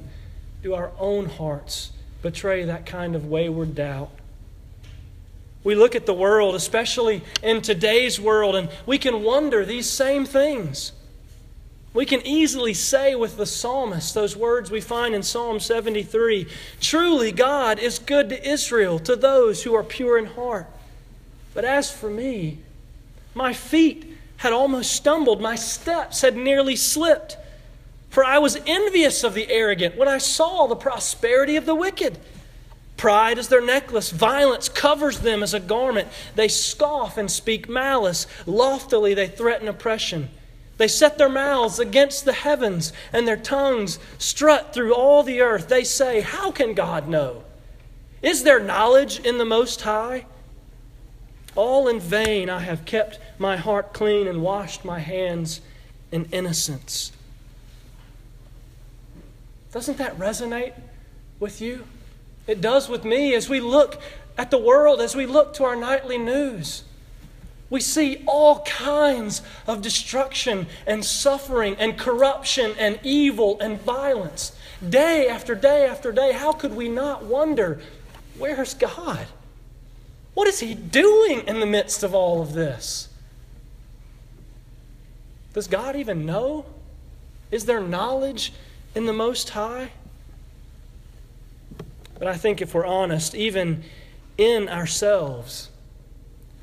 do 0.63 0.73
our 0.73 0.91
own 0.97 1.27
hearts 1.27 1.91
betray 2.21 2.65
that 2.65 2.85
kind 2.85 3.15
of 3.15 3.25
wayward 3.25 3.75
doubt? 3.75 4.09
We 5.63 5.75
look 5.75 5.95
at 5.95 6.05
the 6.05 6.13
world, 6.13 6.55
especially 6.55 7.21
in 7.43 7.61
today's 7.61 8.19
world, 8.19 8.55
and 8.55 8.69
we 8.85 8.97
can 8.97 9.21
wonder 9.21 9.65
these 9.65 9.89
same 9.89 10.25
things. 10.25 10.93
We 11.93 12.05
can 12.05 12.25
easily 12.25 12.73
say 12.73 13.15
with 13.15 13.37
the 13.37 13.45
psalmist 13.45 14.13
those 14.13 14.35
words 14.35 14.71
we 14.71 14.81
find 14.81 15.13
in 15.13 15.23
Psalm 15.23 15.59
73 15.59 16.47
Truly, 16.79 17.31
God 17.31 17.79
is 17.79 17.99
good 17.99 18.29
to 18.29 18.47
Israel, 18.47 18.99
to 18.99 19.15
those 19.15 19.63
who 19.63 19.75
are 19.75 19.83
pure 19.83 20.17
in 20.17 20.25
heart. 20.27 20.67
But 21.57 21.65
as 21.65 21.91
for 21.91 22.07
me, 22.07 22.59
my 23.33 23.51
feet 23.51 24.15
had 24.37 24.53
almost 24.53 24.91
stumbled, 24.91 25.41
my 25.41 25.55
steps 25.55 26.21
had 26.21 26.37
nearly 26.37 26.75
slipped. 26.75 27.35
For 28.11 28.23
I 28.23 28.37
was 28.37 28.61
envious 28.67 29.23
of 29.23 29.33
the 29.33 29.49
arrogant 29.49 29.97
when 29.97 30.07
I 30.07 30.19
saw 30.19 30.67
the 30.67 30.75
prosperity 30.75 31.55
of 31.55 31.65
the 31.65 31.73
wicked. 31.73 32.19
Pride 32.95 33.39
is 33.39 33.47
their 33.47 33.65
necklace, 33.65 34.11
violence 34.11 34.69
covers 34.69 35.21
them 35.21 35.41
as 35.41 35.55
a 35.55 35.59
garment. 35.59 36.09
They 36.35 36.47
scoff 36.47 37.17
and 37.17 37.31
speak 37.31 37.67
malice, 37.67 38.27
loftily 38.45 39.15
they 39.15 39.27
threaten 39.27 39.67
oppression. 39.67 40.29
They 40.77 40.87
set 40.87 41.17
their 41.17 41.27
mouths 41.27 41.79
against 41.79 42.23
the 42.23 42.33
heavens, 42.33 42.93
and 43.11 43.27
their 43.27 43.35
tongues 43.35 43.97
strut 44.19 44.75
through 44.75 44.93
all 44.93 45.23
the 45.23 45.41
earth. 45.41 45.69
They 45.69 45.85
say, 45.85 46.21
How 46.21 46.51
can 46.51 46.75
God 46.75 47.07
know? 47.07 47.45
Is 48.21 48.43
there 48.43 48.59
knowledge 48.59 49.17
in 49.21 49.39
the 49.39 49.43
Most 49.43 49.81
High? 49.81 50.27
All 51.57 51.87
in 51.87 51.99
vain 51.99 52.49
I 52.51 52.59
have 52.59 52.85
kept 52.85 53.19
my 53.39 53.57
heart 53.57 53.91
clean 53.91 54.27
and 54.27 54.43
washed 54.43 54.85
my 54.85 54.99
hands 54.99 55.59
in 56.11 56.25
innocence. 56.31 57.11
Doesn't 59.73 59.97
that 59.97 60.17
resonate 60.19 60.73
with 61.39 61.59
you? 61.59 61.85
It 62.45 62.61
does 62.61 62.87
with 62.87 63.03
me 63.03 63.33
as 63.33 63.49
we 63.49 63.59
look 63.59 63.99
at 64.37 64.51
the 64.51 64.59
world, 64.59 65.01
as 65.01 65.15
we 65.15 65.25
look 65.25 65.55
to 65.55 65.63
our 65.63 65.75
nightly 65.75 66.19
news. 66.19 66.83
We 67.71 67.81
see 67.81 68.23
all 68.27 68.59
kinds 68.61 69.41
of 69.65 69.81
destruction 69.81 70.67
and 70.85 71.03
suffering 71.03 71.75
and 71.79 71.97
corruption 71.97 72.75
and 72.77 72.99
evil 73.03 73.59
and 73.59 73.81
violence. 73.81 74.55
Day 74.87 75.27
after 75.27 75.55
day 75.55 75.87
after 75.87 76.11
day, 76.11 76.33
how 76.33 76.53
could 76.53 76.75
we 76.75 76.87
not 76.87 77.25
wonder, 77.25 77.81
where's 78.37 78.75
God? 78.75 79.25
What 80.37 80.47
is 80.47 80.59
he 80.59 80.75
doing 80.75 81.47
in 81.47 81.61
the 81.61 81.65
midst 81.65 82.03
of 82.03 82.13
all 82.13 82.43
of 82.43 82.53
this? 82.53 83.09
Does 85.55 85.65
God 85.67 85.95
even 85.95 86.27
know? 86.27 86.63
Is 87.49 87.65
there 87.65 87.81
knowledge 87.81 88.53
in 88.93 89.07
the 89.07 89.13
Most 89.13 89.49
High? 89.49 89.93
But 92.19 92.27
I 92.27 92.35
think 92.35 92.61
if 92.61 92.75
we're 92.75 92.85
honest, 92.85 93.33
even 93.33 93.83
in 94.37 94.69
ourselves, 94.69 95.71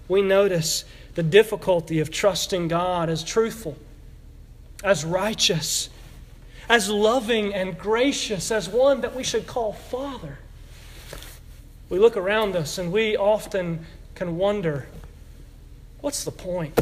we 0.07 0.23
notice 0.23 0.85
the 1.17 1.25
difficulty 1.25 1.99
of 1.99 2.13
trusting 2.13 2.69
God 2.69 3.11
as 3.11 3.25
truthful, 3.25 3.77
as 4.85 5.05
righteous, 5.05 5.91
as 6.69 6.89
loving 6.89 7.53
and 7.53 7.77
gracious, 7.77 8.53
as 8.53 8.69
one 8.69 9.01
that 9.01 9.17
we 9.17 9.25
should 9.25 9.49
call 9.49 9.73
Father. 9.73 10.39
We 11.89 11.99
look 11.99 12.17
around 12.17 12.57
us 12.57 12.79
and 12.79 12.93
we 12.93 13.17
often 13.17 13.87
can 14.15 14.37
wonder 14.37 14.87
what's 16.01 16.25
the 16.25 16.31
point? 16.31 16.79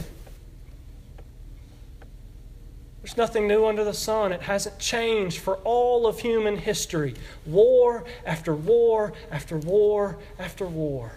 There's 3.03 3.17
nothing 3.17 3.49
new 3.49 3.67
under 3.67 3.83
the 3.83 3.95
sun. 3.95 4.31
It 4.31 4.43
hasn't 4.43 4.79
changed 4.79 5.39
for 5.39 5.57
all 5.65 6.07
of 6.07 6.21
human 6.21 6.57
history. 6.57 7.15
War 7.45 8.05
after 8.25 8.55
war 8.55 9.13
after 9.31 9.59
war 9.59 10.19
after 10.39 10.65
war. 10.65 11.13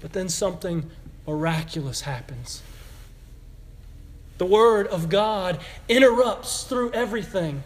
But 0.00 0.12
then 0.12 0.28
something 0.28 0.90
miraculous 1.26 2.02
happens. 2.02 2.62
The 4.38 4.46
Word 4.46 4.86
of 4.86 5.08
God 5.08 5.60
interrupts 5.88 6.64
through 6.64 6.92
everything. 6.92 7.64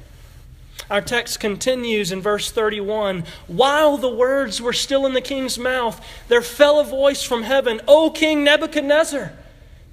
Our 0.90 1.00
text 1.00 1.40
continues 1.40 2.12
in 2.12 2.20
verse 2.20 2.50
31 2.50 3.24
While 3.46 3.96
the 3.96 4.08
words 4.08 4.60
were 4.60 4.72
still 4.72 5.06
in 5.06 5.14
the 5.14 5.20
king's 5.20 5.58
mouth, 5.58 6.04
there 6.28 6.42
fell 6.42 6.80
a 6.80 6.84
voice 6.84 7.22
from 7.22 7.42
heaven 7.42 7.80
O 7.88 8.10
King 8.10 8.44
Nebuchadnezzar, 8.44 9.32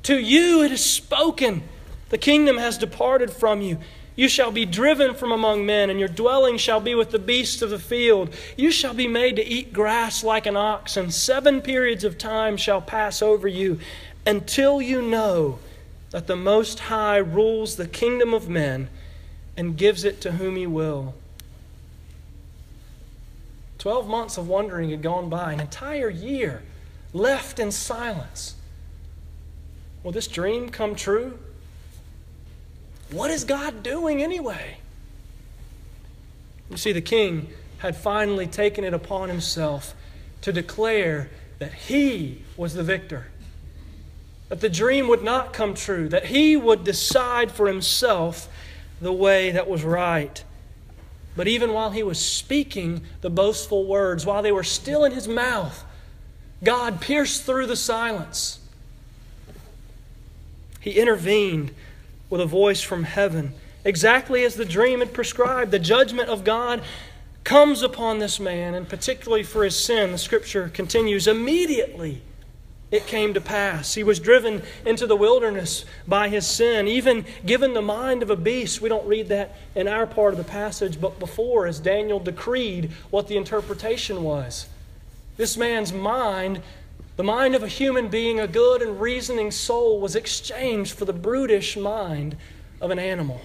to 0.03 0.17
you 0.17 0.63
it 0.63 0.71
is 0.71 0.83
spoken. 0.83 1.63
The 2.09 2.17
kingdom 2.17 2.57
has 2.57 2.77
departed 2.77 3.31
from 3.31 3.61
you. 3.61 3.77
You 4.15 4.27
shall 4.27 4.51
be 4.51 4.65
driven 4.65 5.13
from 5.13 5.31
among 5.31 5.65
men, 5.65 5.89
and 5.89 5.97
your 5.97 6.09
dwelling 6.09 6.57
shall 6.57 6.81
be 6.81 6.93
with 6.93 7.11
the 7.11 7.19
beasts 7.19 7.61
of 7.61 7.69
the 7.69 7.79
field. 7.79 8.35
You 8.57 8.69
shall 8.69 8.93
be 8.93 9.07
made 9.07 9.37
to 9.37 9.45
eat 9.45 9.71
grass 9.71 10.25
like 10.25 10.45
an 10.45 10.57
ox, 10.57 10.97
and 10.97 11.13
seven 11.13 11.61
periods 11.61 12.03
of 12.03 12.17
time 12.17 12.57
shall 12.57 12.81
pass 12.81 13.21
over 13.21 13.47
you 13.47 13.79
until 14.25 14.81
you 14.81 15.01
know 15.01 15.59
that 16.11 16.27
the 16.27 16.35
Most 16.35 16.79
High 16.79 17.17
rules 17.17 17.77
the 17.77 17.87
kingdom 17.87 18.33
of 18.33 18.49
men 18.49 18.89
and 19.59 19.75
gives 19.75 20.05
it 20.05 20.21
to 20.21 20.31
whom 20.31 20.55
he 20.55 20.65
will. 20.65 21.13
Twelve 23.77 24.07
months 24.07 24.37
of 24.37 24.47
wandering 24.47 24.89
had 24.91 25.01
gone 25.01 25.29
by, 25.29 25.51
an 25.51 25.59
entire 25.59 26.09
year 26.09 26.63
left 27.11 27.59
in 27.59 27.73
silence. 27.73 28.55
Will 30.01 30.13
this 30.13 30.27
dream 30.27 30.69
come 30.69 30.95
true? 30.95 31.37
What 33.11 33.31
is 33.31 33.43
God 33.43 33.83
doing 33.83 34.23
anyway? 34.23 34.77
You 36.71 36.77
see, 36.77 36.93
the 36.93 37.01
king 37.01 37.49
had 37.79 37.97
finally 37.97 38.47
taken 38.47 38.85
it 38.85 38.93
upon 38.93 39.27
himself 39.27 39.93
to 40.39 40.53
declare 40.53 41.29
that 41.57 41.73
he 41.73 42.43
was 42.55 42.75
the 42.75 42.83
victor 42.83 43.27
that 44.47 44.61
the 44.61 44.69
dream 44.69 45.07
would 45.07 45.23
not 45.23 45.53
come 45.53 45.75
true, 45.75 46.09
that 46.09 46.25
he 46.25 46.57
would 46.57 46.83
decide 46.83 47.51
for 47.51 47.67
himself 47.67 48.49
the 49.01 49.13
way 49.13 49.51
that 49.51 49.69
was 49.69 49.83
right. 49.83 50.43
But 51.35 51.47
even 51.47 51.73
while 51.73 51.91
he 51.91 52.03
was 52.03 52.19
speaking 52.19 53.01
the 53.21 53.29
boastful 53.29 53.85
words, 53.85 54.25
while 54.25 54.41
they 54.41 54.51
were 54.51 54.63
still 54.63 55.03
in 55.05 55.13
his 55.13 55.27
mouth, 55.27 55.85
God 56.63 56.99
pierced 56.99 57.43
through 57.43 57.67
the 57.67 57.75
silence. 57.75 58.59
He 60.81 60.99
intervened 60.99 61.71
with 62.29 62.41
a 62.41 62.45
voice 62.45 62.81
from 62.81 63.03
heaven, 63.03 63.53
exactly 63.85 64.43
as 64.43 64.55
the 64.55 64.65
dream 64.65 64.99
had 64.99 65.13
prescribed. 65.13 65.71
The 65.71 65.79
judgment 65.79 66.29
of 66.29 66.43
God 66.43 66.81
comes 67.43 67.81
upon 67.81 68.19
this 68.19 68.39
man, 68.39 68.73
and 68.73 68.87
particularly 68.87 69.43
for 69.43 69.63
his 69.63 69.77
sin, 69.77 70.11
the 70.11 70.17
scripture 70.17 70.69
continues 70.69 71.27
immediately 71.27 72.21
it 72.91 73.05
came 73.05 73.33
to 73.35 73.41
pass. 73.41 73.93
He 73.93 74.03
was 74.03 74.19
driven 74.19 74.63
into 74.85 75.05
the 75.05 75.15
wilderness 75.15 75.85
by 76.07 76.29
his 76.29 76.47
sin, 76.47 76.87
even 76.87 77.25
given 77.45 77.73
the 77.73 77.81
mind 77.81 78.23
of 78.23 78.29
a 78.29 78.35
beast. 78.35 78.81
We 78.81 78.89
don't 78.89 79.07
read 79.07 79.27
that 79.29 79.55
in 79.75 79.87
our 79.87 80.07
part 80.07 80.33
of 80.33 80.37
the 80.37 80.43
passage, 80.43 80.99
but 80.99 81.19
before, 81.19 81.67
as 81.67 81.79
Daniel 81.79 82.19
decreed 82.19 82.91
what 83.11 83.27
the 83.27 83.37
interpretation 83.37 84.23
was. 84.23 84.67
This 85.37 85.55
man's 85.55 85.93
mind, 85.93 86.61
the 87.15 87.23
mind 87.23 87.53
of 87.53 87.61
a 87.61 87.67
human 87.67 88.07
being, 88.07 88.39
a 88.39 88.47
good 88.47 88.81
and 88.81 88.99
reasoning 88.99 89.51
soul, 89.51 89.99
was 89.99 90.15
exchanged 90.15 90.97
for 90.97 91.05
the 91.05 91.13
brutish 91.13 91.77
mind 91.77 92.35
of 92.81 92.89
an 92.89 92.97
animal. 92.97 93.41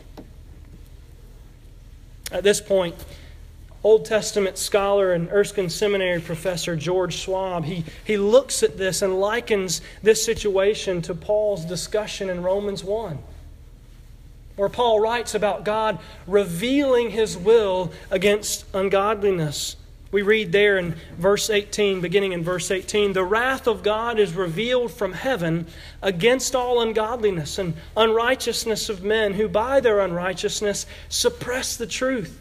At 2.33 2.45
this 2.45 2.61
point, 2.61 2.95
Old 3.85 4.07
Testament 4.07 4.57
scholar 4.57 5.13
and 5.13 5.31
Erskine 5.31 5.69
Seminary 5.69 6.19
professor 6.19 6.75
George 6.75 7.13
Schwab, 7.13 7.67
he, 7.67 7.85
he 8.03 8.17
looks 8.17 8.63
at 8.63 8.79
this 8.79 9.03
and 9.03 9.21
likens 9.21 9.83
this 10.03 10.25
situation 10.25 11.03
to 11.03 11.15
Paul's 11.15 11.67
discussion 11.67 12.31
in 12.31 12.43
Romans 12.43 12.83
1, 12.83 13.19
where 14.57 14.71
Paul 14.71 15.01
writes 15.01 15.35
about 15.35 15.67
God 15.67 15.99
revealing 16.27 17.11
his 17.11 17.37
will 17.37 17.93
against 18.11 18.65
ungodliness. 18.73 19.77
We 20.11 20.23
read 20.23 20.51
there 20.51 20.79
in 20.79 20.95
verse 21.19 21.51
18, 21.51 22.01
beginning 22.01 22.33
in 22.33 22.43
verse 22.43 22.71
18, 22.71 23.13
the 23.13 23.25
wrath 23.25 23.67
of 23.67 23.83
God 23.83 24.19
is 24.19 24.33
revealed 24.33 24.93
from 24.93 25.13
heaven 25.13 25.67
against 26.01 26.55
all 26.55 26.81
ungodliness 26.81 27.59
and 27.59 27.75
unrighteousness 27.99 28.89
of 28.89 29.03
men 29.03 29.35
who 29.35 29.47
by 29.47 29.81
their 29.81 30.01
unrighteousness 30.01 30.87
suppress 31.11 31.77
the 31.77 31.87
truth. 31.87 32.41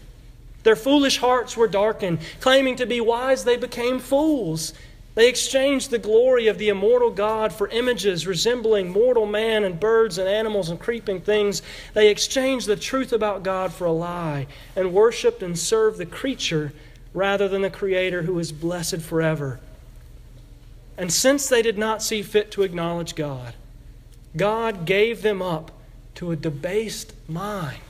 Their 0.63 0.75
foolish 0.75 1.17
hearts 1.17 1.57
were 1.57 1.67
darkened. 1.67 2.19
Claiming 2.39 2.75
to 2.77 2.85
be 2.85 3.01
wise, 3.01 3.43
they 3.43 3.57
became 3.57 3.99
fools. 3.99 4.73
They 5.13 5.27
exchanged 5.27 5.91
the 5.91 5.97
glory 5.97 6.47
of 6.47 6.57
the 6.57 6.69
immortal 6.69 7.09
God 7.09 7.51
for 7.51 7.67
images 7.67 8.25
resembling 8.25 8.91
mortal 8.91 9.25
man 9.25 9.63
and 9.65 9.79
birds 9.79 10.17
and 10.17 10.27
animals 10.27 10.69
and 10.69 10.79
creeping 10.79 11.21
things. 11.21 11.61
They 11.93 12.09
exchanged 12.09 12.67
the 12.67 12.77
truth 12.77 13.11
about 13.11 13.43
God 13.43 13.73
for 13.73 13.85
a 13.85 13.91
lie 13.91 14.47
and 14.75 14.93
worshiped 14.93 15.43
and 15.43 15.59
served 15.59 15.97
the 15.97 16.05
creature 16.05 16.71
rather 17.13 17.49
than 17.49 17.61
the 17.61 17.69
Creator 17.69 18.21
who 18.21 18.39
is 18.39 18.53
blessed 18.53 19.01
forever. 19.01 19.59
And 20.97 21.11
since 21.11 21.49
they 21.49 21.61
did 21.61 21.77
not 21.77 22.01
see 22.01 22.21
fit 22.21 22.51
to 22.51 22.63
acknowledge 22.63 23.15
God, 23.15 23.55
God 24.37 24.85
gave 24.85 25.23
them 25.23 25.41
up 25.41 25.71
to 26.15 26.31
a 26.31 26.37
debased 26.37 27.13
mind 27.27 27.81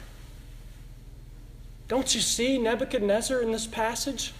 don't 1.91 2.15
you 2.15 2.21
see 2.21 2.57
Nebuchadnezzar 2.57 3.41
in 3.41 3.51
this 3.51 3.67
passage? 3.67 4.31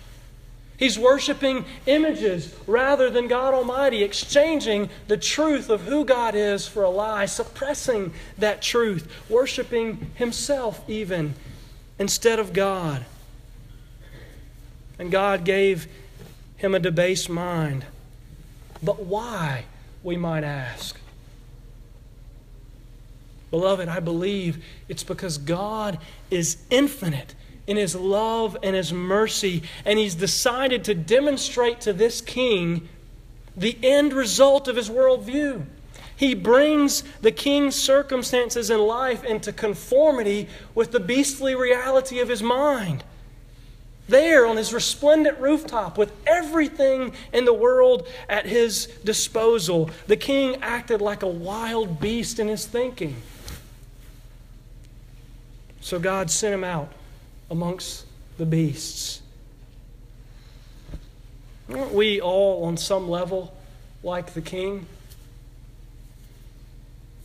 He's 0.78 0.98
worshiping 0.98 1.66
images 1.86 2.56
rather 2.66 3.10
than 3.10 3.28
God 3.28 3.54
Almighty, 3.54 4.04
exchanging 4.04 4.90
the 5.10 5.18
truth 5.18 5.70
of 5.70 5.82
who 5.82 6.06
God 6.06 6.34
is 6.34 6.66
for 6.66 6.84
a 6.84 6.90
lie, 6.90 7.26
suppressing 7.26 8.14
that 8.38 8.62
truth, 8.62 9.14
worshiping 9.30 10.12
himself 10.16 10.82
even 10.90 11.34
instead 12.00 12.40
of 12.40 12.54
God. 12.54 13.04
And 14.98 15.12
God 15.12 15.44
gave 15.44 15.90
him 16.56 16.74
a 16.74 16.80
debased 16.80 17.30
mind. 17.30 17.84
But 18.82 19.04
why, 19.04 19.66
we 20.04 20.16
might 20.16 20.46
ask? 20.46 20.98
Beloved, 23.50 23.90
I 23.90 24.00
believe 24.00 24.64
it's 24.88 25.04
because 25.04 25.38
God 25.38 26.00
is 26.30 26.56
infinite 26.70 27.36
in 27.68 27.78
his 27.78 27.96
love 27.96 28.58
and 28.64 28.76
his 28.76 28.92
mercy, 28.92 29.64
and 29.86 30.00
he's 30.00 30.16
decided 30.16 30.84
to 30.86 30.94
demonstrate 30.94 31.82
to 31.82 31.94
this 31.94 32.22
king 32.22 32.88
the 33.56 33.78
end 33.84 34.14
result 34.14 34.68
of 34.68 34.76
his 34.76 34.90
worldview. 34.90 35.64
He 36.16 36.36
brings 36.36 37.04
the 37.22 37.32
king's 37.32 37.76
circumstances 37.76 38.70
in 38.70 38.80
life 38.80 39.24
into 39.24 39.52
conformity 39.52 40.48
with 40.76 40.92
the 40.92 41.00
beastly 41.00 41.56
reality 41.56 42.20
of 42.20 42.30
his 42.30 42.44
mind. 42.44 43.04
There 44.08 44.46
on 44.46 44.58
his 44.58 44.74
resplendent 44.74 45.40
rooftop, 45.40 45.98
with 45.98 46.12
everything 46.28 47.14
in 47.34 47.46
the 47.46 47.54
world 47.54 48.08
at 48.28 48.46
his 48.46 48.88
disposal, 49.04 49.90
the 50.08 50.18
king 50.18 50.58
acted 50.62 51.02
like 51.02 51.24
a 51.24 51.28
wild 51.28 52.00
beast 52.00 52.40
in 52.40 52.48
his 52.48 52.66
thinking. 52.66 53.16
So 55.80 55.98
God 55.98 56.30
sent 56.30 56.54
him 56.54 56.64
out 56.64 56.92
amongst 57.52 58.06
the 58.38 58.46
beasts. 58.46 59.22
Aren't 61.70 61.94
we 61.94 62.20
all, 62.20 62.64
on 62.64 62.78
some 62.78 63.10
level, 63.10 63.54
like 64.02 64.34
the 64.34 64.42
king? 64.42 64.88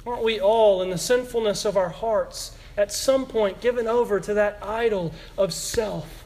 Aren't 0.05 0.23
we 0.23 0.41
all, 0.41 0.83
in 0.83 0.91
the 0.91 0.99
sinfulness 0.99 1.65
of 1.65 1.77
our 1.77 1.89
hearts, 1.89 2.57
at 2.77 2.93
some 2.93 3.27
point 3.27 3.61
given 3.61 3.87
over 3.87 4.21
to 4.21 4.35
that 4.35 4.59
idol 4.63 5.15
of 5.39 5.53
self? 5.55 6.25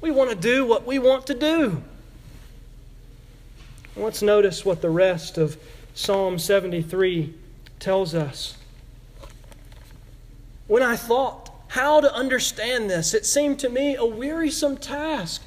We 0.00 0.12
want 0.12 0.30
to 0.30 0.36
do 0.36 0.64
what 0.64 0.86
we 0.86 0.98
want 0.98 1.26
to 1.26 1.34
do. 1.34 1.82
Let's 3.96 4.22
notice 4.22 4.64
what 4.64 4.80
the 4.80 4.90
rest 4.90 5.38
of 5.38 5.56
Psalm 5.92 6.38
73 6.38 7.34
tells 7.80 8.14
us. 8.14 8.56
When 10.68 10.84
I 10.84 10.94
thought 10.94 11.47
how 11.68 12.00
to 12.00 12.12
understand 12.14 12.90
this, 12.90 13.14
it 13.14 13.26
seemed 13.26 13.58
to 13.60 13.68
me 13.68 13.94
a 13.94 14.04
wearisome 14.04 14.76
task 14.76 15.42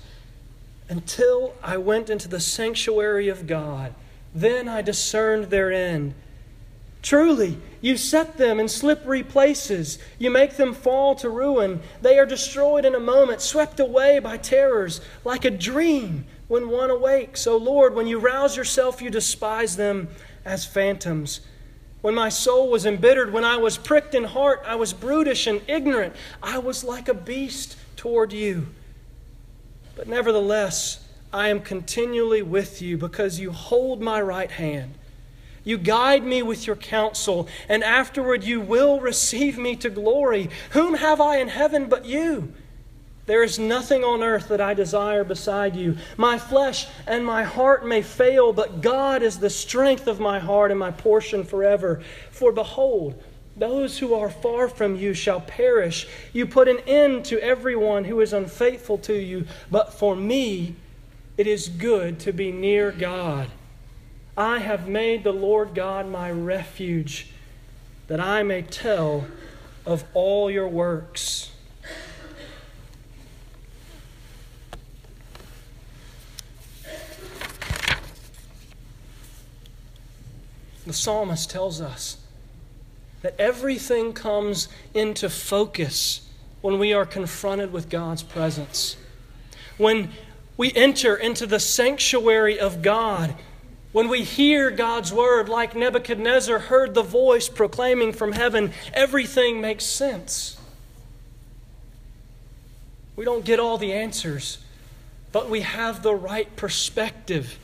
until 0.89 1.55
I 1.63 1.77
went 1.77 2.09
into 2.09 2.27
the 2.27 2.39
sanctuary 2.39 3.27
of 3.27 3.47
God. 3.47 3.93
Then 4.33 4.67
I 4.67 4.81
discerned 4.81 5.45
their 5.45 5.71
end. 5.71 6.13
Truly, 7.01 7.57
you 7.81 7.97
set 7.97 8.37
them 8.37 8.59
in 8.59 8.67
slippery 8.67 9.23
places. 9.23 9.97
You 10.19 10.29
make 10.29 10.57
them 10.57 10.73
fall 10.73 11.15
to 11.15 11.29
ruin. 11.29 11.81
They 12.01 12.19
are 12.19 12.25
destroyed 12.25 12.85
in 12.85 12.93
a 12.93 12.99
moment, 12.99 13.41
swept 13.41 13.79
away 13.79 14.19
by 14.19 14.37
terrors, 14.37 15.01
like 15.25 15.43
a 15.43 15.49
dream 15.49 16.25
when 16.47 16.69
one 16.69 16.91
awakes. 16.91 17.47
O 17.47 17.57
Lord, 17.57 17.95
when 17.95 18.05
you 18.05 18.19
rouse 18.19 18.55
yourself, 18.55 19.01
you 19.01 19.09
despise 19.09 19.77
them 19.77 20.09
as 20.45 20.65
phantoms. 20.65 21.41
When 22.01 22.15
my 22.15 22.29
soul 22.29 22.69
was 22.69 22.85
embittered, 22.85 23.31
when 23.31 23.45
I 23.45 23.57
was 23.57 23.77
pricked 23.77 24.15
in 24.15 24.23
heart, 24.23 24.63
I 24.65 24.75
was 24.75 24.91
brutish 24.91 25.45
and 25.45 25.61
ignorant. 25.67 26.15
I 26.41 26.57
was 26.57 26.83
like 26.83 27.07
a 27.07 27.13
beast 27.13 27.77
toward 27.95 28.33
you. 28.33 28.67
But 29.95 30.07
nevertheless, 30.07 31.07
I 31.31 31.49
am 31.49 31.61
continually 31.61 32.41
with 32.41 32.81
you 32.81 32.97
because 32.97 33.39
you 33.39 33.51
hold 33.51 34.01
my 34.01 34.19
right 34.19 34.49
hand. 34.51 34.95
You 35.63 35.77
guide 35.77 36.23
me 36.23 36.41
with 36.41 36.65
your 36.65 36.75
counsel, 36.75 37.47
and 37.69 37.83
afterward 37.83 38.43
you 38.43 38.59
will 38.59 38.99
receive 38.99 39.59
me 39.59 39.75
to 39.77 39.91
glory. 39.91 40.49
Whom 40.71 40.95
have 40.95 41.21
I 41.21 41.37
in 41.37 41.49
heaven 41.49 41.85
but 41.85 42.05
you? 42.05 42.53
There 43.31 43.43
is 43.43 43.57
nothing 43.57 44.03
on 44.03 44.23
earth 44.23 44.49
that 44.49 44.59
I 44.59 44.73
desire 44.73 45.23
beside 45.23 45.73
you. 45.73 45.95
My 46.17 46.37
flesh 46.37 46.89
and 47.07 47.25
my 47.25 47.43
heart 47.43 47.87
may 47.87 48.01
fail, 48.01 48.51
but 48.51 48.81
God 48.81 49.23
is 49.23 49.39
the 49.39 49.49
strength 49.49 50.05
of 50.07 50.19
my 50.19 50.37
heart 50.37 50.69
and 50.69 50.77
my 50.77 50.91
portion 50.91 51.45
forever. 51.45 52.01
For 52.29 52.51
behold, 52.51 53.23
those 53.55 53.99
who 53.99 54.13
are 54.15 54.29
far 54.29 54.67
from 54.67 54.97
you 54.97 55.13
shall 55.13 55.39
perish. 55.39 56.09
You 56.33 56.45
put 56.45 56.67
an 56.67 56.79
end 56.79 57.23
to 57.27 57.41
everyone 57.41 58.03
who 58.03 58.19
is 58.19 58.33
unfaithful 58.33 58.97
to 58.97 59.13
you. 59.13 59.45
But 59.71 59.93
for 59.93 60.13
me, 60.13 60.75
it 61.37 61.47
is 61.47 61.69
good 61.69 62.19
to 62.19 62.33
be 62.33 62.51
near 62.51 62.91
God. 62.91 63.47
I 64.35 64.57
have 64.57 64.89
made 64.89 65.23
the 65.23 65.31
Lord 65.31 65.73
God 65.73 66.05
my 66.05 66.29
refuge, 66.29 67.29
that 68.07 68.19
I 68.19 68.43
may 68.43 68.63
tell 68.63 69.25
of 69.85 70.03
all 70.13 70.51
your 70.51 70.67
works. 70.67 71.50
The 80.85 80.93
psalmist 80.93 81.49
tells 81.49 81.79
us 81.79 82.17
that 83.21 83.39
everything 83.39 84.13
comes 84.13 84.67
into 84.93 85.29
focus 85.29 86.27
when 86.61 86.79
we 86.79 86.93
are 86.93 87.05
confronted 87.05 87.71
with 87.71 87.89
God's 87.89 88.23
presence. 88.23 88.97
When 89.77 90.11
we 90.57 90.71
enter 90.73 91.15
into 91.15 91.45
the 91.45 91.59
sanctuary 91.59 92.59
of 92.59 92.81
God, 92.81 93.35
when 93.91 94.09
we 94.09 94.23
hear 94.23 94.71
God's 94.71 95.11
word, 95.11 95.49
like 95.49 95.75
Nebuchadnezzar 95.75 96.59
heard 96.59 96.93
the 96.93 97.03
voice 97.03 97.49
proclaiming 97.49 98.13
from 98.13 98.31
heaven, 98.31 98.71
everything 98.93 99.59
makes 99.59 99.85
sense. 99.85 100.57
We 103.15 103.25
don't 103.25 103.45
get 103.45 103.59
all 103.59 103.77
the 103.77 103.93
answers, 103.93 104.59
but 105.31 105.49
we 105.49 105.61
have 105.61 106.01
the 106.01 106.15
right 106.15 106.55
perspective. 106.55 107.59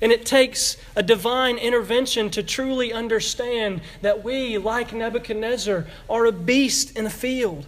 And 0.00 0.12
it 0.12 0.26
takes 0.26 0.76
a 0.94 1.02
divine 1.02 1.56
intervention 1.56 2.28
to 2.30 2.42
truly 2.42 2.92
understand 2.92 3.80
that 4.02 4.22
we, 4.22 4.58
like 4.58 4.92
Nebuchadnezzar, 4.92 5.86
are 6.08 6.26
a 6.26 6.32
beast 6.32 6.96
in 6.96 7.06
a 7.06 7.10
field. 7.10 7.66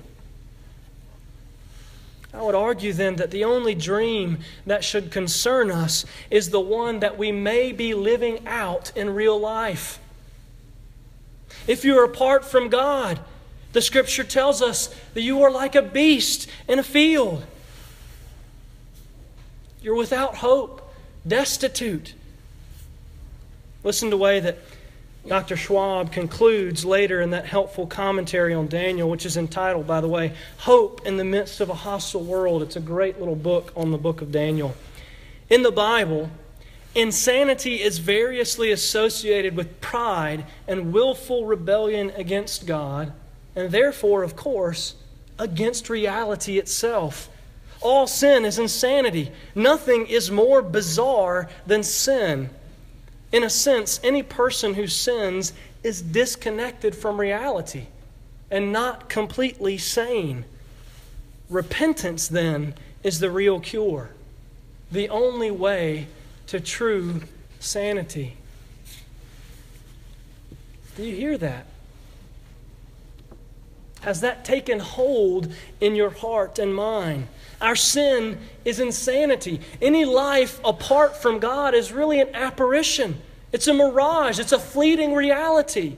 I 2.35 2.43
would 2.43 2.55
argue 2.55 2.93
then 2.93 3.17
that 3.17 3.31
the 3.31 3.45
only 3.45 3.75
dream 3.75 4.39
that 4.67 4.85
should 4.85 5.11
concern 5.11 5.71
us 5.71 6.05
is 6.31 6.51
the 6.51 6.61
one 6.61 7.01
that 7.01 7.17
we 7.17 7.33
may 7.33 7.73
be 7.73 7.95
living 7.95 8.47
out 8.47 8.93
in 8.95 9.15
real 9.15 9.39
life. 9.41 9.99
If 11.67 11.85
you 11.85 11.99
are 11.99 12.05
apart 12.05 12.45
from 12.45 12.69
God, 12.69 13.19
the 13.73 13.81
scripture 13.81 14.25
tells 14.25 14.61
us 14.61 14.95
that 15.15 15.23
you 15.23 15.43
are 15.43 15.51
like 15.51 15.75
a 15.75 15.83
beast 15.83 16.49
in 16.69 16.79
a 16.79 16.83
field. 16.83 17.45
You're 19.81 19.97
without 19.97 20.37
hope, 20.37 20.93
destitute. 21.27 22.15
Listen 23.85 24.09
to 24.09 24.17
the 24.17 24.23
way 24.23 24.41
that 24.41 24.59
Dr. 25.27 25.57
Schwab 25.57 26.11
concludes 26.11 26.85
later 26.85 27.21
in 27.21 27.31
that 27.31 27.47
helpful 27.47 27.87
commentary 27.87 28.55
on 28.55 28.67
Daniel, 28.67 29.11
which 29.11 29.27
is 29.27 29.37
entitled, 29.37 29.87
by 29.87 30.01
the 30.01 30.09
way, 30.09 30.33
Hope 30.59 31.07
in 31.07 31.17
the 31.17 31.25
Midst 31.25 31.61
of 31.61 31.69
a 31.69 31.75
Hostile 31.75 32.25
World. 32.25 32.63
It's 32.63 32.77
a 32.77 32.81
great 32.81 33.19
little 33.19 33.37
book 33.37 33.73
on 33.77 33.91
the 33.91 33.99
book 33.99 34.23
of 34.23 34.33
Daniel. 34.33 34.75
In 35.51 35.63
the 35.63 35.71
Bible, 35.71 36.31
insanity 36.95 37.83
is 37.83 37.99
variously 37.99 38.73
associated 38.73 39.57
with 39.57 39.81
pride 39.81 40.47
and 40.67 40.93
willful 40.93 41.45
rebellion 41.45 42.11
against 42.17 42.67
God, 42.67 43.13
and 43.55 43.71
therefore, 43.71 44.23
of 44.23 44.35
course, 44.35 44.95
against 45.39 45.91
reality 45.91 46.59
itself. 46.59 47.29
All 47.81 48.07
sin 48.07 48.45
is 48.45 48.59
insanity. 48.59 49.31
Nothing 49.55 50.07
is 50.07 50.31
more 50.31 50.63
bizarre 50.63 51.49
than 51.67 51.83
sin. 51.83 52.51
In 53.31 53.43
a 53.43 53.51
sense, 53.51 54.01
any 54.03 54.23
person 54.23 54.75
who 54.75 54.87
sins 54.87 55.53
is 55.83 56.01
disconnected 56.01 56.95
from 56.95 57.21
reality 57.21 57.87
and 58.51 58.73
not 58.73 59.09
completely 59.09 59.77
sane. 59.77 60.45
Repentance, 61.51 62.29
then, 62.29 62.75
is 63.03 63.21
the 63.21 63.31
real 63.31 63.61
cure, 63.61 64.11
the 64.91 65.09
only 65.09 65.51
way 65.51 66.07
to 66.47 66.59
true 66.61 67.23
sanity. 67.61 68.37
Do 70.97 71.05
you 71.05 71.15
hear 71.15 71.39
that? 71.39 71.67
Has 74.03 74.21
that 74.21 74.45
taken 74.45 74.79
hold 74.79 75.53
in 75.81 75.95
your 75.95 76.11
heart 76.11 76.59
and 76.59 76.75
mind? 76.75 77.29
Our 77.61 77.77
sin 77.77 78.39
is 78.65 78.79
insanity. 78.79 79.61
Any 79.83 80.05
life 80.05 80.61
apart 80.65 81.17
from 81.17 81.41
God 81.41 81.75
is 81.75 81.93
really 81.93 82.21
an 82.21 82.35
apparition, 82.35 83.21
it's 83.53 83.67
a 83.67 83.75
mirage, 83.75 84.39
it's 84.39 84.53
a 84.53 84.59
fleeting 84.59 85.15
reality. 85.15 85.97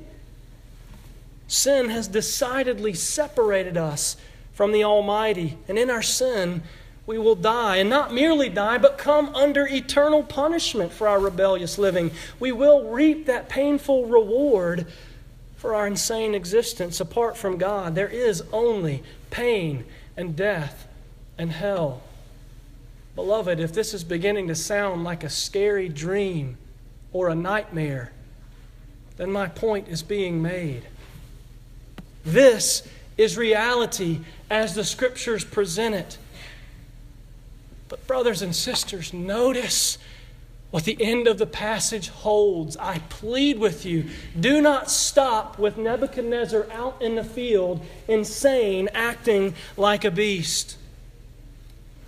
Sin 1.48 1.90
has 1.90 2.06
decidedly 2.06 2.94
separated 2.94 3.76
us 3.76 4.16
from 4.54 4.70
the 4.72 4.84
Almighty, 4.84 5.58
and 5.66 5.78
in 5.78 5.90
our 5.90 6.02
sin, 6.02 6.62
we 7.06 7.18
will 7.18 7.34
die. 7.34 7.76
And 7.76 7.90
not 7.90 8.14
merely 8.14 8.48
die, 8.48 8.78
but 8.78 8.96
come 8.96 9.34
under 9.34 9.66
eternal 9.66 10.22
punishment 10.22 10.92
for 10.92 11.08
our 11.08 11.18
rebellious 11.18 11.76
living. 11.76 12.12
We 12.38 12.52
will 12.52 12.88
reap 12.88 13.26
that 13.26 13.48
painful 13.48 14.06
reward 14.06 14.86
for 15.61 15.75
our 15.75 15.87
insane 15.87 16.35
existence 16.35 17.01
apart 17.01 17.37
from 17.37 17.59
God. 17.59 17.94
There 17.94 18.09
is 18.09 18.42
only 18.51 19.03
pain 19.29 19.85
and 20.16 20.35
death 20.35 20.88
and 21.37 21.53
hell. 21.53 22.01
Beloved, 23.14 23.61
if 23.61 23.70
this 23.70 23.92
is 23.92 24.03
beginning 24.03 24.49
to 24.49 24.55
sound 24.55 25.05
like 25.05 25.23
a 25.23 25.29
scary 25.29 25.90
dream 25.90 26.57
or 27.12 27.29
a 27.29 27.35
nightmare, 27.35 28.11
then 29.18 29.31
my 29.31 29.49
point 29.49 29.87
is 29.88 30.03
being 30.03 30.40
made. 30.40 30.85
This 32.25 32.88
is 33.18 33.37
reality 33.37 34.20
as 34.49 34.75
the 34.75 34.85
scriptures 34.85 35.44
present 35.44 35.94
it. 35.94 36.16
But, 37.90 38.07
brothers 38.07 38.40
and 38.40 38.57
sisters, 38.57 39.12
notice 39.12 39.99
what 40.70 40.85
the 40.85 41.00
end 41.00 41.26
of 41.26 41.38
the 41.38 41.46
passage 41.46 42.09
holds. 42.09 42.76
I 42.76 42.98
plead 43.09 43.59
with 43.59 43.85
you 43.85 44.06
do 44.38 44.61
not 44.61 44.90
stop 44.90 45.59
with 45.59 45.76
Nebuchadnezzar 45.76 46.66
out 46.72 47.00
in 47.02 47.16
the 47.16 47.24
field, 47.24 47.85
insane, 48.06 48.88
acting 48.94 49.54
like 49.76 50.04
a 50.04 50.11
beast. 50.11 50.76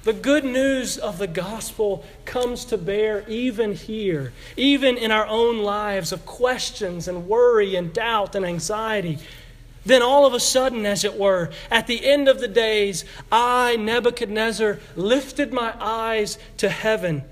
The 0.04 0.12
good 0.12 0.44
news 0.44 0.98
of 0.98 1.18
the 1.18 1.28
gospel 1.28 2.04
comes 2.24 2.64
to 2.66 2.78
bear 2.78 3.24
even 3.28 3.74
here, 3.74 4.32
even 4.56 4.96
in 4.96 5.12
our 5.12 5.26
own 5.26 5.62
lives 5.62 6.10
of 6.10 6.26
questions 6.26 7.06
and 7.06 7.28
worry 7.28 7.76
and 7.76 7.92
doubt 7.92 8.34
and 8.34 8.44
anxiety. 8.44 9.18
Then, 9.84 10.02
all 10.02 10.26
of 10.26 10.34
a 10.34 10.40
sudden, 10.40 10.86
as 10.86 11.04
it 11.04 11.18
were, 11.18 11.50
at 11.70 11.86
the 11.86 12.04
end 12.04 12.28
of 12.28 12.40
the 12.40 12.48
days, 12.48 13.04
I, 13.30 13.76
Nebuchadnezzar, 13.76 14.78
lifted 14.96 15.52
my 15.52 15.74
eyes 15.80 16.38
to 16.58 16.68
heaven, 16.68 17.22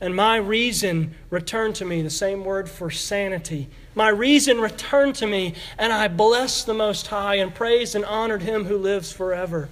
and 0.00 0.14
my 0.14 0.36
reason 0.36 1.14
returned 1.30 1.74
to 1.76 1.84
me 1.84 2.02
the 2.02 2.10
same 2.10 2.44
word 2.44 2.68
for 2.68 2.90
sanity. 2.90 3.68
My 3.94 4.08
reason 4.08 4.60
returned 4.60 5.16
to 5.16 5.26
me, 5.26 5.54
and 5.76 5.92
I 5.92 6.06
blessed 6.06 6.66
the 6.66 6.74
Most 6.74 7.08
High 7.08 7.36
and 7.36 7.52
praised 7.52 7.96
and 7.96 8.04
honored 8.04 8.42
Him 8.42 8.66
who 8.66 8.78
lives 8.78 9.12
forever. 9.12 9.68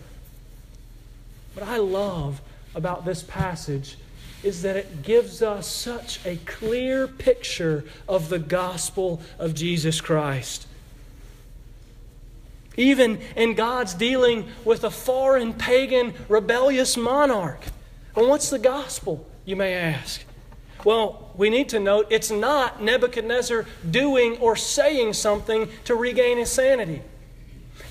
What 1.55 1.69
I 1.69 1.79
love 1.79 2.41
about 2.75 3.05
this 3.05 3.23
passage 3.23 3.97
is 4.43 4.63
that 4.63 4.77
it 4.77 5.03
gives 5.03 5.43
us 5.43 5.67
such 5.67 6.25
a 6.27 6.37
clear 6.45 7.07
picture 7.07 7.85
of 8.09 8.29
the 8.29 8.39
gospel 8.39 9.23
of 9.39 9.55
Jesus 9.55 10.01
Christ. 10.01 10.67
Even 12.77 13.19
in 13.35 13.55
God's 13.55 13.95
dealing 13.95 14.49
with 14.65 14.85
a 14.85 14.91
foreign, 14.91 15.55
pagan, 15.55 16.13
rebellious 16.29 16.97
monarch. 16.97 17.65
And 18.15 18.29
what's 18.29 18.51
the 18.51 18.59
gospel, 18.59 19.27
you 19.47 19.57
may 19.57 19.73
ask? 19.73 20.23
Well, 20.85 21.31
we 21.37 21.49
need 21.49 21.71
to 21.71 21.81
note 21.81 22.09
it's 22.11 22.31
not 22.31 22.83
Nebuchadnezzar 22.83 23.65
doing 23.91 24.37
or 24.39 24.57
saying 24.57 25.15
something 25.15 25.69
to 25.85 25.95
regain 25.95 26.37
his 26.37 26.51
sanity. 26.51 27.01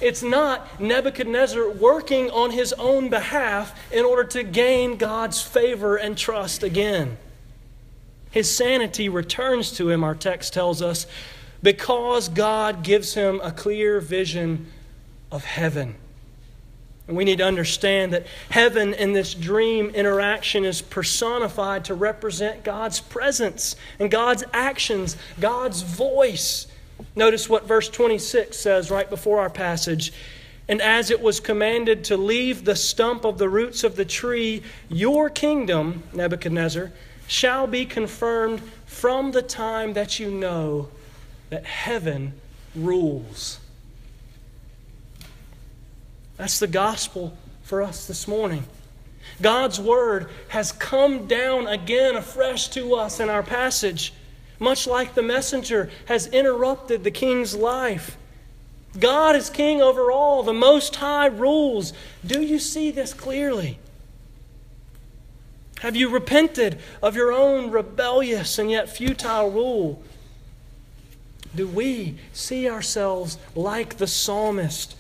It's 0.02 0.22
not 0.22 0.80
Nebuchadnezzar 0.80 1.72
working 1.72 2.30
on 2.30 2.52
his 2.52 2.74
own 2.74 3.10
behalf 3.10 3.78
in 3.92 4.06
order 4.06 4.26
to 4.26 4.44
gain 4.44 4.98
God's 4.98 5.42
favor 5.42 5.96
and 5.96 6.18
trust 6.18 6.62
again. 6.62 7.18
His 8.32 8.54
sanity 8.54 9.08
returns 9.08 9.72
to 9.78 9.90
him, 9.90 10.04
our 10.04 10.16
text 10.16 10.54
tells 10.54 10.82
us, 10.82 11.08
because 11.64 12.28
God 12.28 12.84
gives 12.84 13.14
him 13.14 13.40
a 13.42 13.52
clear 13.52 14.02
vision 14.02 14.68
of 15.32 15.46
heaven. 15.46 15.96
And 17.08 17.16
we 17.16 17.24
need 17.24 17.38
to 17.38 17.46
understand 17.46 18.14
that 18.14 18.26
heaven 18.50 18.94
in 18.94 19.14
this 19.14 19.34
dream 19.34 19.90
interaction 19.90 20.66
is 20.66 20.82
personified 20.82 21.86
to 21.86 21.94
represent 21.94 22.64
God's 22.64 23.00
presence 23.00 23.76
and 24.00 24.10
God's 24.10 24.44
actions, 24.54 25.16
God's 25.40 25.84
voice. 25.84 26.68
Notice 27.16 27.48
what 27.48 27.68
verse 27.68 27.90
26 27.90 28.58
says 28.58 28.90
right 28.90 29.10
before 29.10 29.40
our 29.40 29.50
passage. 29.50 30.14
And 30.68 30.82
as 30.82 31.12
it 31.12 31.22
was 31.22 31.40
commanded 31.40 32.06
to 32.06 32.18
leave 32.18 32.66
the 32.66 32.76
stump 32.76 33.24
of 33.24 33.38
the 33.38 33.50
roots 33.50 33.84
of 33.84 33.96
the 33.96 34.06
tree, 34.06 34.64
your 34.90 35.30
kingdom, 35.30 36.02
Nebuchadnezzar, 36.12 36.92
shall 37.28 37.68
be 37.68 37.86
confirmed 37.86 38.62
from 38.88 39.32
the 39.32 39.44
time 39.44 39.94
that 39.94 40.20
you 40.20 40.32
know 40.32 40.90
that 41.52 41.66
heaven 41.66 42.34
rules. 42.76 43.60
That's 46.38 46.60
the 46.60 46.68
gospel 46.68 47.38
for 47.64 47.82
us 47.82 48.08
this 48.08 48.28
morning. 48.28 48.66
God's 49.42 49.80
word 49.80 50.30
has 50.50 50.72
come 50.72 51.28
down 51.28 51.68
again 51.68 52.16
afresh 52.16 52.68
to 52.70 52.96
us 52.96 53.20
in 53.20 53.30
our 53.30 53.44
passage, 53.44 54.14
much 54.60 54.88
like 54.88 55.14
the 55.14 55.22
messenger 55.22 55.90
has 56.06 56.28
interrupted 56.28 57.04
the 57.04 57.12
king's 57.12 57.56
life. 57.56 58.18
God 59.00 59.36
is 59.36 59.50
king 59.50 59.82
over 59.82 60.12
all, 60.12 60.44
the 60.44 60.54
Most 60.54 60.96
High 60.96 61.28
rules. 61.28 61.92
Do 62.26 62.42
you 62.42 62.60
see 62.60 62.92
this 62.92 63.14
clearly? 63.14 63.78
Have 65.80 65.96
you 65.96 66.10
repented 66.10 66.80
of 67.02 67.16
your 67.16 67.34
own 67.34 67.72
rebellious 67.72 68.58
and 68.58 68.72
yet 68.72 68.90
futile 68.90 69.52
rule? 69.52 70.02
Do 71.54 71.68
we 71.68 72.16
see 72.32 72.70
ourselves 72.70 73.38
like 73.54 73.98
the 73.98 74.08
psalmist? 74.08 74.96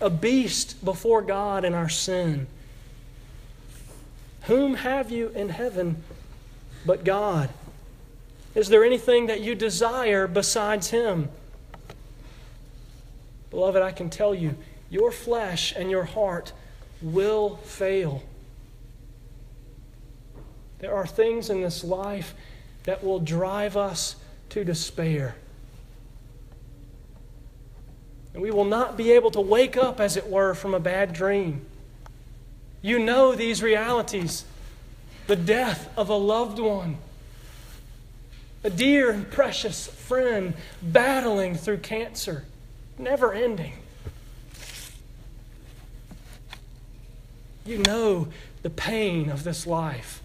A 0.00 0.10
beast 0.10 0.84
before 0.84 1.22
God 1.22 1.64
in 1.64 1.74
our 1.74 1.88
sin. 1.88 2.46
Whom 4.42 4.74
have 4.74 5.10
you 5.10 5.28
in 5.30 5.48
heaven 5.48 6.02
but 6.84 7.04
God? 7.04 7.50
Is 8.54 8.68
there 8.68 8.84
anything 8.84 9.26
that 9.26 9.40
you 9.40 9.54
desire 9.54 10.26
besides 10.26 10.90
Him? 10.90 11.28
Beloved, 13.50 13.82
I 13.82 13.92
can 13.92 14.10
tell 14.10 14.34
you, 14.34 14.56
your 14.90 15.10
flesh 15.10 15.74
and 15.76 15.90
your 15.90 16.04
heart 16.04 16.52
will 17.02 17.56
fail. 17.56 18.22
There 20.78 20.94
are 20.94 21.06
things 21.06 21.50
in 21.50 21.60
this 21.60 21.82
life 21.82 22.34
that 22.84 23.02
will 23.02 23.18
drive 23.18 23.76
us 23.76 24.16
to 24.50 24.64
despair. 24.64 25.36
And 28.36 28.42
we 28.42 28.50
will 28.50 28.66
not 28.66 28.98
be 28.98 29.12
able 29.12 29.30
to 29.30 29.40
wake 29.40 29.78
up, 29.78 29.98
as 29.98 30.18
it 30.18 30.28
were, 30.28 30.52
from 30.52 30.74
a 30.74 30.78
bad 30.78 31.14
dream. 31.14 31.64
You 32.82 32.98
know 32.98 33.34
these 33.34 33.62
realities 33.62 34.44
the 35.26 35.36
death 35.36 35.88
of 35.96 36.10
a 36.10 36.14
loved 36.14 36.58
one, 36.58 36.98
a 38.62 38.68
dear 38.68 39.10
and 39.10 39.30
precious 39.30 39.86
friend 39.86 40.52
battling 40.82 41.54
through 41.54 41.78
cancer, 41.78 42.44
never 42.98 43.32
ending. 43.32 43.72
You 47.64 47.78
know 47.78 48.28
the 48.60 48.70
pain 48.70 49.30
of 49.30 49.44
this 49.44 49.66
life. 49.66 50.22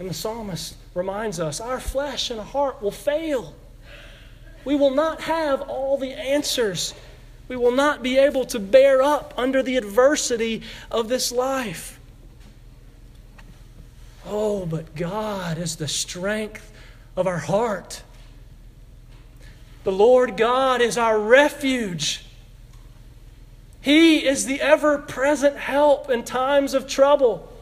And 0.00 0.10
the 0.10 0.14
psalmist 0.14 0.74
reminds 0.94 1.38
us 1.38 1.60
our 1.60 1.78
flesh 1.78 2.28
and 2.28 2.40
heart 2.40 2.82
will 2.82 2.90
fail. 2.90 3.54
We 4.64 4.76
will 4.76 4.90
not 4.90 5.22
have 5.22 5.62
all 5.62 5.98
the 5.98 6.12
answers. 6.12 6.94
We 7.48 7.56
will 7.56 7.72
not 7.72 8.02
be 8.02 8.18
able 8.18 8.46
to 8.46 8.58
bear 8.58 9.02
up 9.02 9.34
under 9.36 9.62
the 9.62 9.76
adversity 9.76 10.62
of 10.90 11.08
this 11.08 11.30
life. 11.30 12.00
Oh, 14.26 14.64
but 14.64 14.94
God 14.94 15.58
is 15.58 15.76
the 15.76 15.88
strength 15.88 16.72
of 17.16 17.26
our 17.26 17.38
heart. 17.38 18.02
The 19.84 19.92
Lord 19.92 20.38
God 20.38 20.80
is 20.80 20.96
our 20.96 21.18
refuge. 21.18 22.24
He 23.82 24.26
is 24.26 24.46
the 24.46 24.62
ever 24.62 24.96
present 24.96 25.58
help 25.58 26.08
in 26.08 26.24
times 26.24 26.72
of 26.72 26.88
trouble. 26.88 27.52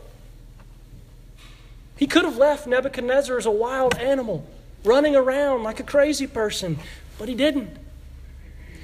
He 1.96 2.06
could 2.06 2.24
have 2.24 2.36
left 2.36 2.68
Nebuchadnezzar 2.68 3.36
as 3.36 3.46
a 3.46 3.50
wild 3.50 3.96
animal 3.96 4.46
running 4.84 5.16
around 5.16 5.62
like 5.62 5.80
a 5.80 5.84
crazy 5.84 6.26
person, 6.26 6.78
but 7.18 7.28
he 7.28 7.34
didn't. 7.34 7.76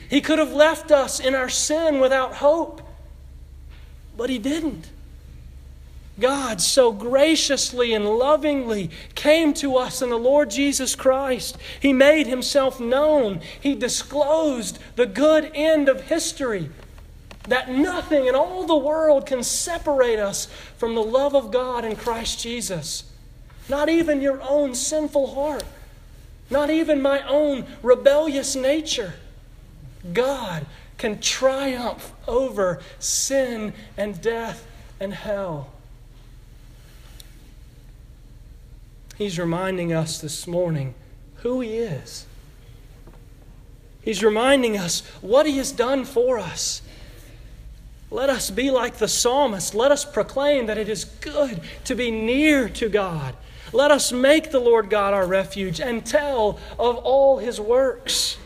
He 0.08 0.20
could 0.20 0.38
have 0.38 0.52
left 0.52 0.90
us 0.90 1.20
in 1.20 1.34
our 1.34 1.48
sin 1.48 2.00
without 2.00 2.34
hope, 2.34 2.80
but 4.16 4.30
he 4.30 4.38
didn't. 4.38 4.90
God 6.18 6.60
so 6.60 6.90
graciously 6.90 7.94
and 7.94 8.04
lovingly 8.04 8.90
came 9.14 9.54
to 9.54 9.76
us 9.76 10.02
in 10.02 10.10
the 10.10 10.16
Lord 10.16 10.50
Jesus 10.50 10.96
Christ. 10.96 11.56
He 11.78 11.92
made 11.92 12.26
himself 12.26 12.80
known. 12.80 13.40
He 13.60 13.74
disclosed 13.74 14.78
the 14.96 15.06
good 15.06 15.50
end 15.54 15.88
of 15.88 16.02
history 16.02 16.70
that 17.46 17.70
nothing 17.70 18.26
in 18.26 18.34
all 18.34 18.66
the 18.66 18.76
world 18.76 19.26
can 19.26 19.42
separate 19.42 20.18
us 20.18 20.46
from 20.76 20.94
the 20.94 21.02
love 21.02 21.34
of 21.34 21.50
God 21.50 21.84
in 21.84 21.96
Christ 21.96 22.40
Jesus. 22.40 23.04
Not 23.68 23.88
even 23.88 24.20
your 24.20 24.42
own 24.42 24.74
sinful 24.74 25.34
heart. 25.34 25.64
Not 26.50 26.70
even 26.70 27.02
my 27.02 27.26
own 27.26 27.66
rebellious 27.82 28.56
nature. 28.56 29.14
God 30.12 30.66
can 30.96 31.20
triumph 31.20 32.12
over 32.26 32.80
sin 32.98 33.72
and 33.96 34.20
death 34.20 34.66
and 34.98 35.12
hell. 35.12 35.70
He's 39.16 39.38
reminding 39.38 39.92
us 39.92 40.20
this 40.20 40.46
morning 40.46 40.94
who 41.36 41.60
He 41.60 41.78
is. 41.78 42.26
He's 44.00 44.22
reminding 44.22 44.78
us 44.78 45.00
what 45.20 45.44
He 45.46 45.58
has 45.58 45.72
done 45.72 46.04
for 46.04 46.38
us. 46.38 46.82
Let 48.10 48.30
us 48.30 48.50
be 48.50 48.70
like 48.70 48.96
the 48.96 49.08
psalmist. 49.08 49.74
Let 49.74 49.92
us 49.92 50.04
proclaim 50.04 50.66
that 50.66 50.78
it 50.78 50.88
is 50.88 51.04
good 51.04 51.60
to 51.84 51.94
be 51.94 52.10
near 52.10 52.68
to 52.70 52.88
God 52.88 53.34
let 53.72 53.90
us 53.90 54.12
make 54.12 54.50
the 54.50 54.60
Lord 54.60 54.90
God 54.90 55.14
our 55.14 55.26
refuge 55.26 55.80
and 55.80 56.04
tell 56.04 56.58
of 56.78 56.96
all 56.96 57.38
his 57.38 57.60
works. 57.60 58.36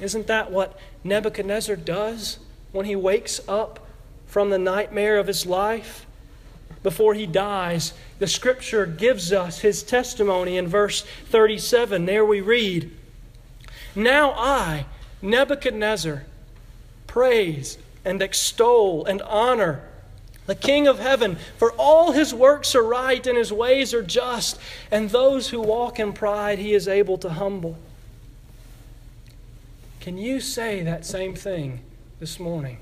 Isn't 0.00 0.26
that 0.26 0.50
what 0.50 0.78
Nebuchadnezzar 1.02 1.76
does 1.76 2.38
when 2.72 2.86
he 2.86 2.96
wakes 2.96 3.40
up 3.48 3.86
from 4.26 4.50
the 4.50 4.58
nightmare 4.58 5.18
of 5.18 5.26
his 5.26 5.46
life? 5.46 6.06
Before 6.82 7.14
he 7.14 7.26
dies, 7.26 7.94
the 8.18 8.26
scripture 8.26 8.84
gives 8.84 9.32
us 9.32 9.60
his 9.60 9.82
testimony 9.82 10.58
in 10.58 10.68
verse 10.68 11.02
37. 11.26 12.04
There 12.04 12.24
we 12.24 12.40
read 12.40 12.90
Now 13.94 14.32
I, 14.32 14.86
Nebuchadnezzar, 15.22 16.24
praise 17.06 17.78
and 18.04 18.20
extol 18.20 19.06
and 19.06 19.22
honor 19.22 19.82
the 20.46 20.54
King 20.54 20.86
of 20.86 20.98
heaven, 20.98 21.36
for 21.56 21.72
all 21.72 22.12
his 22.12 22.34
works 22.34 22.74
are 22.74 22.82
right 22.82 23.26
and 23.26 23.38
his 23.38 23.52
ways 23.52 23.94
are 23.94 24.02
just, 24.02 24.58
and 24.90 25.10
those 25.10 25.48
who 25.48 25.60
walk 25.60 25.98
in 25.98 26.12
pride 26.12 26.58
he 26.58 26.74
is 26.74 26.86
able 26.86 27.18
to 27.18 27.30
humble. 27.30 27.78
Can 30.00 30.18
you 30.18 30.40
say 30.40 30.82
that 30.82 31.06
same 31.06 31.34
thing 31.34 31.80
this 32.20 32.38
morning? 32.38 32.78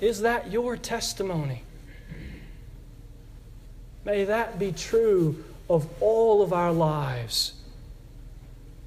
Is 0.00 0.20
that 0.22 0.50
your 0.50 0.76
testimony? 0.76 1.62
May 4.04 4.24
that 4.24 4.58
be 4.58 4.72
true 4.72 5.44
of 5.68 5.86
all 6.00 6.42
of 6.42 6.52
our 6.52 6.72
lives 6.72 7.54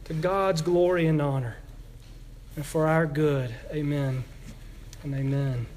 to 0.05 0.13
God's 0.13 0.61
glory 0.61 1.05
and 1.05 1.21
honor 1.21 1.57
and 2.55 2.65
for 2.65 2.87
our 2.87 3.05
good. 3.05 3.53
Amen 3.71 4.23
and 5.03 5.13
amen. 5.13 5.67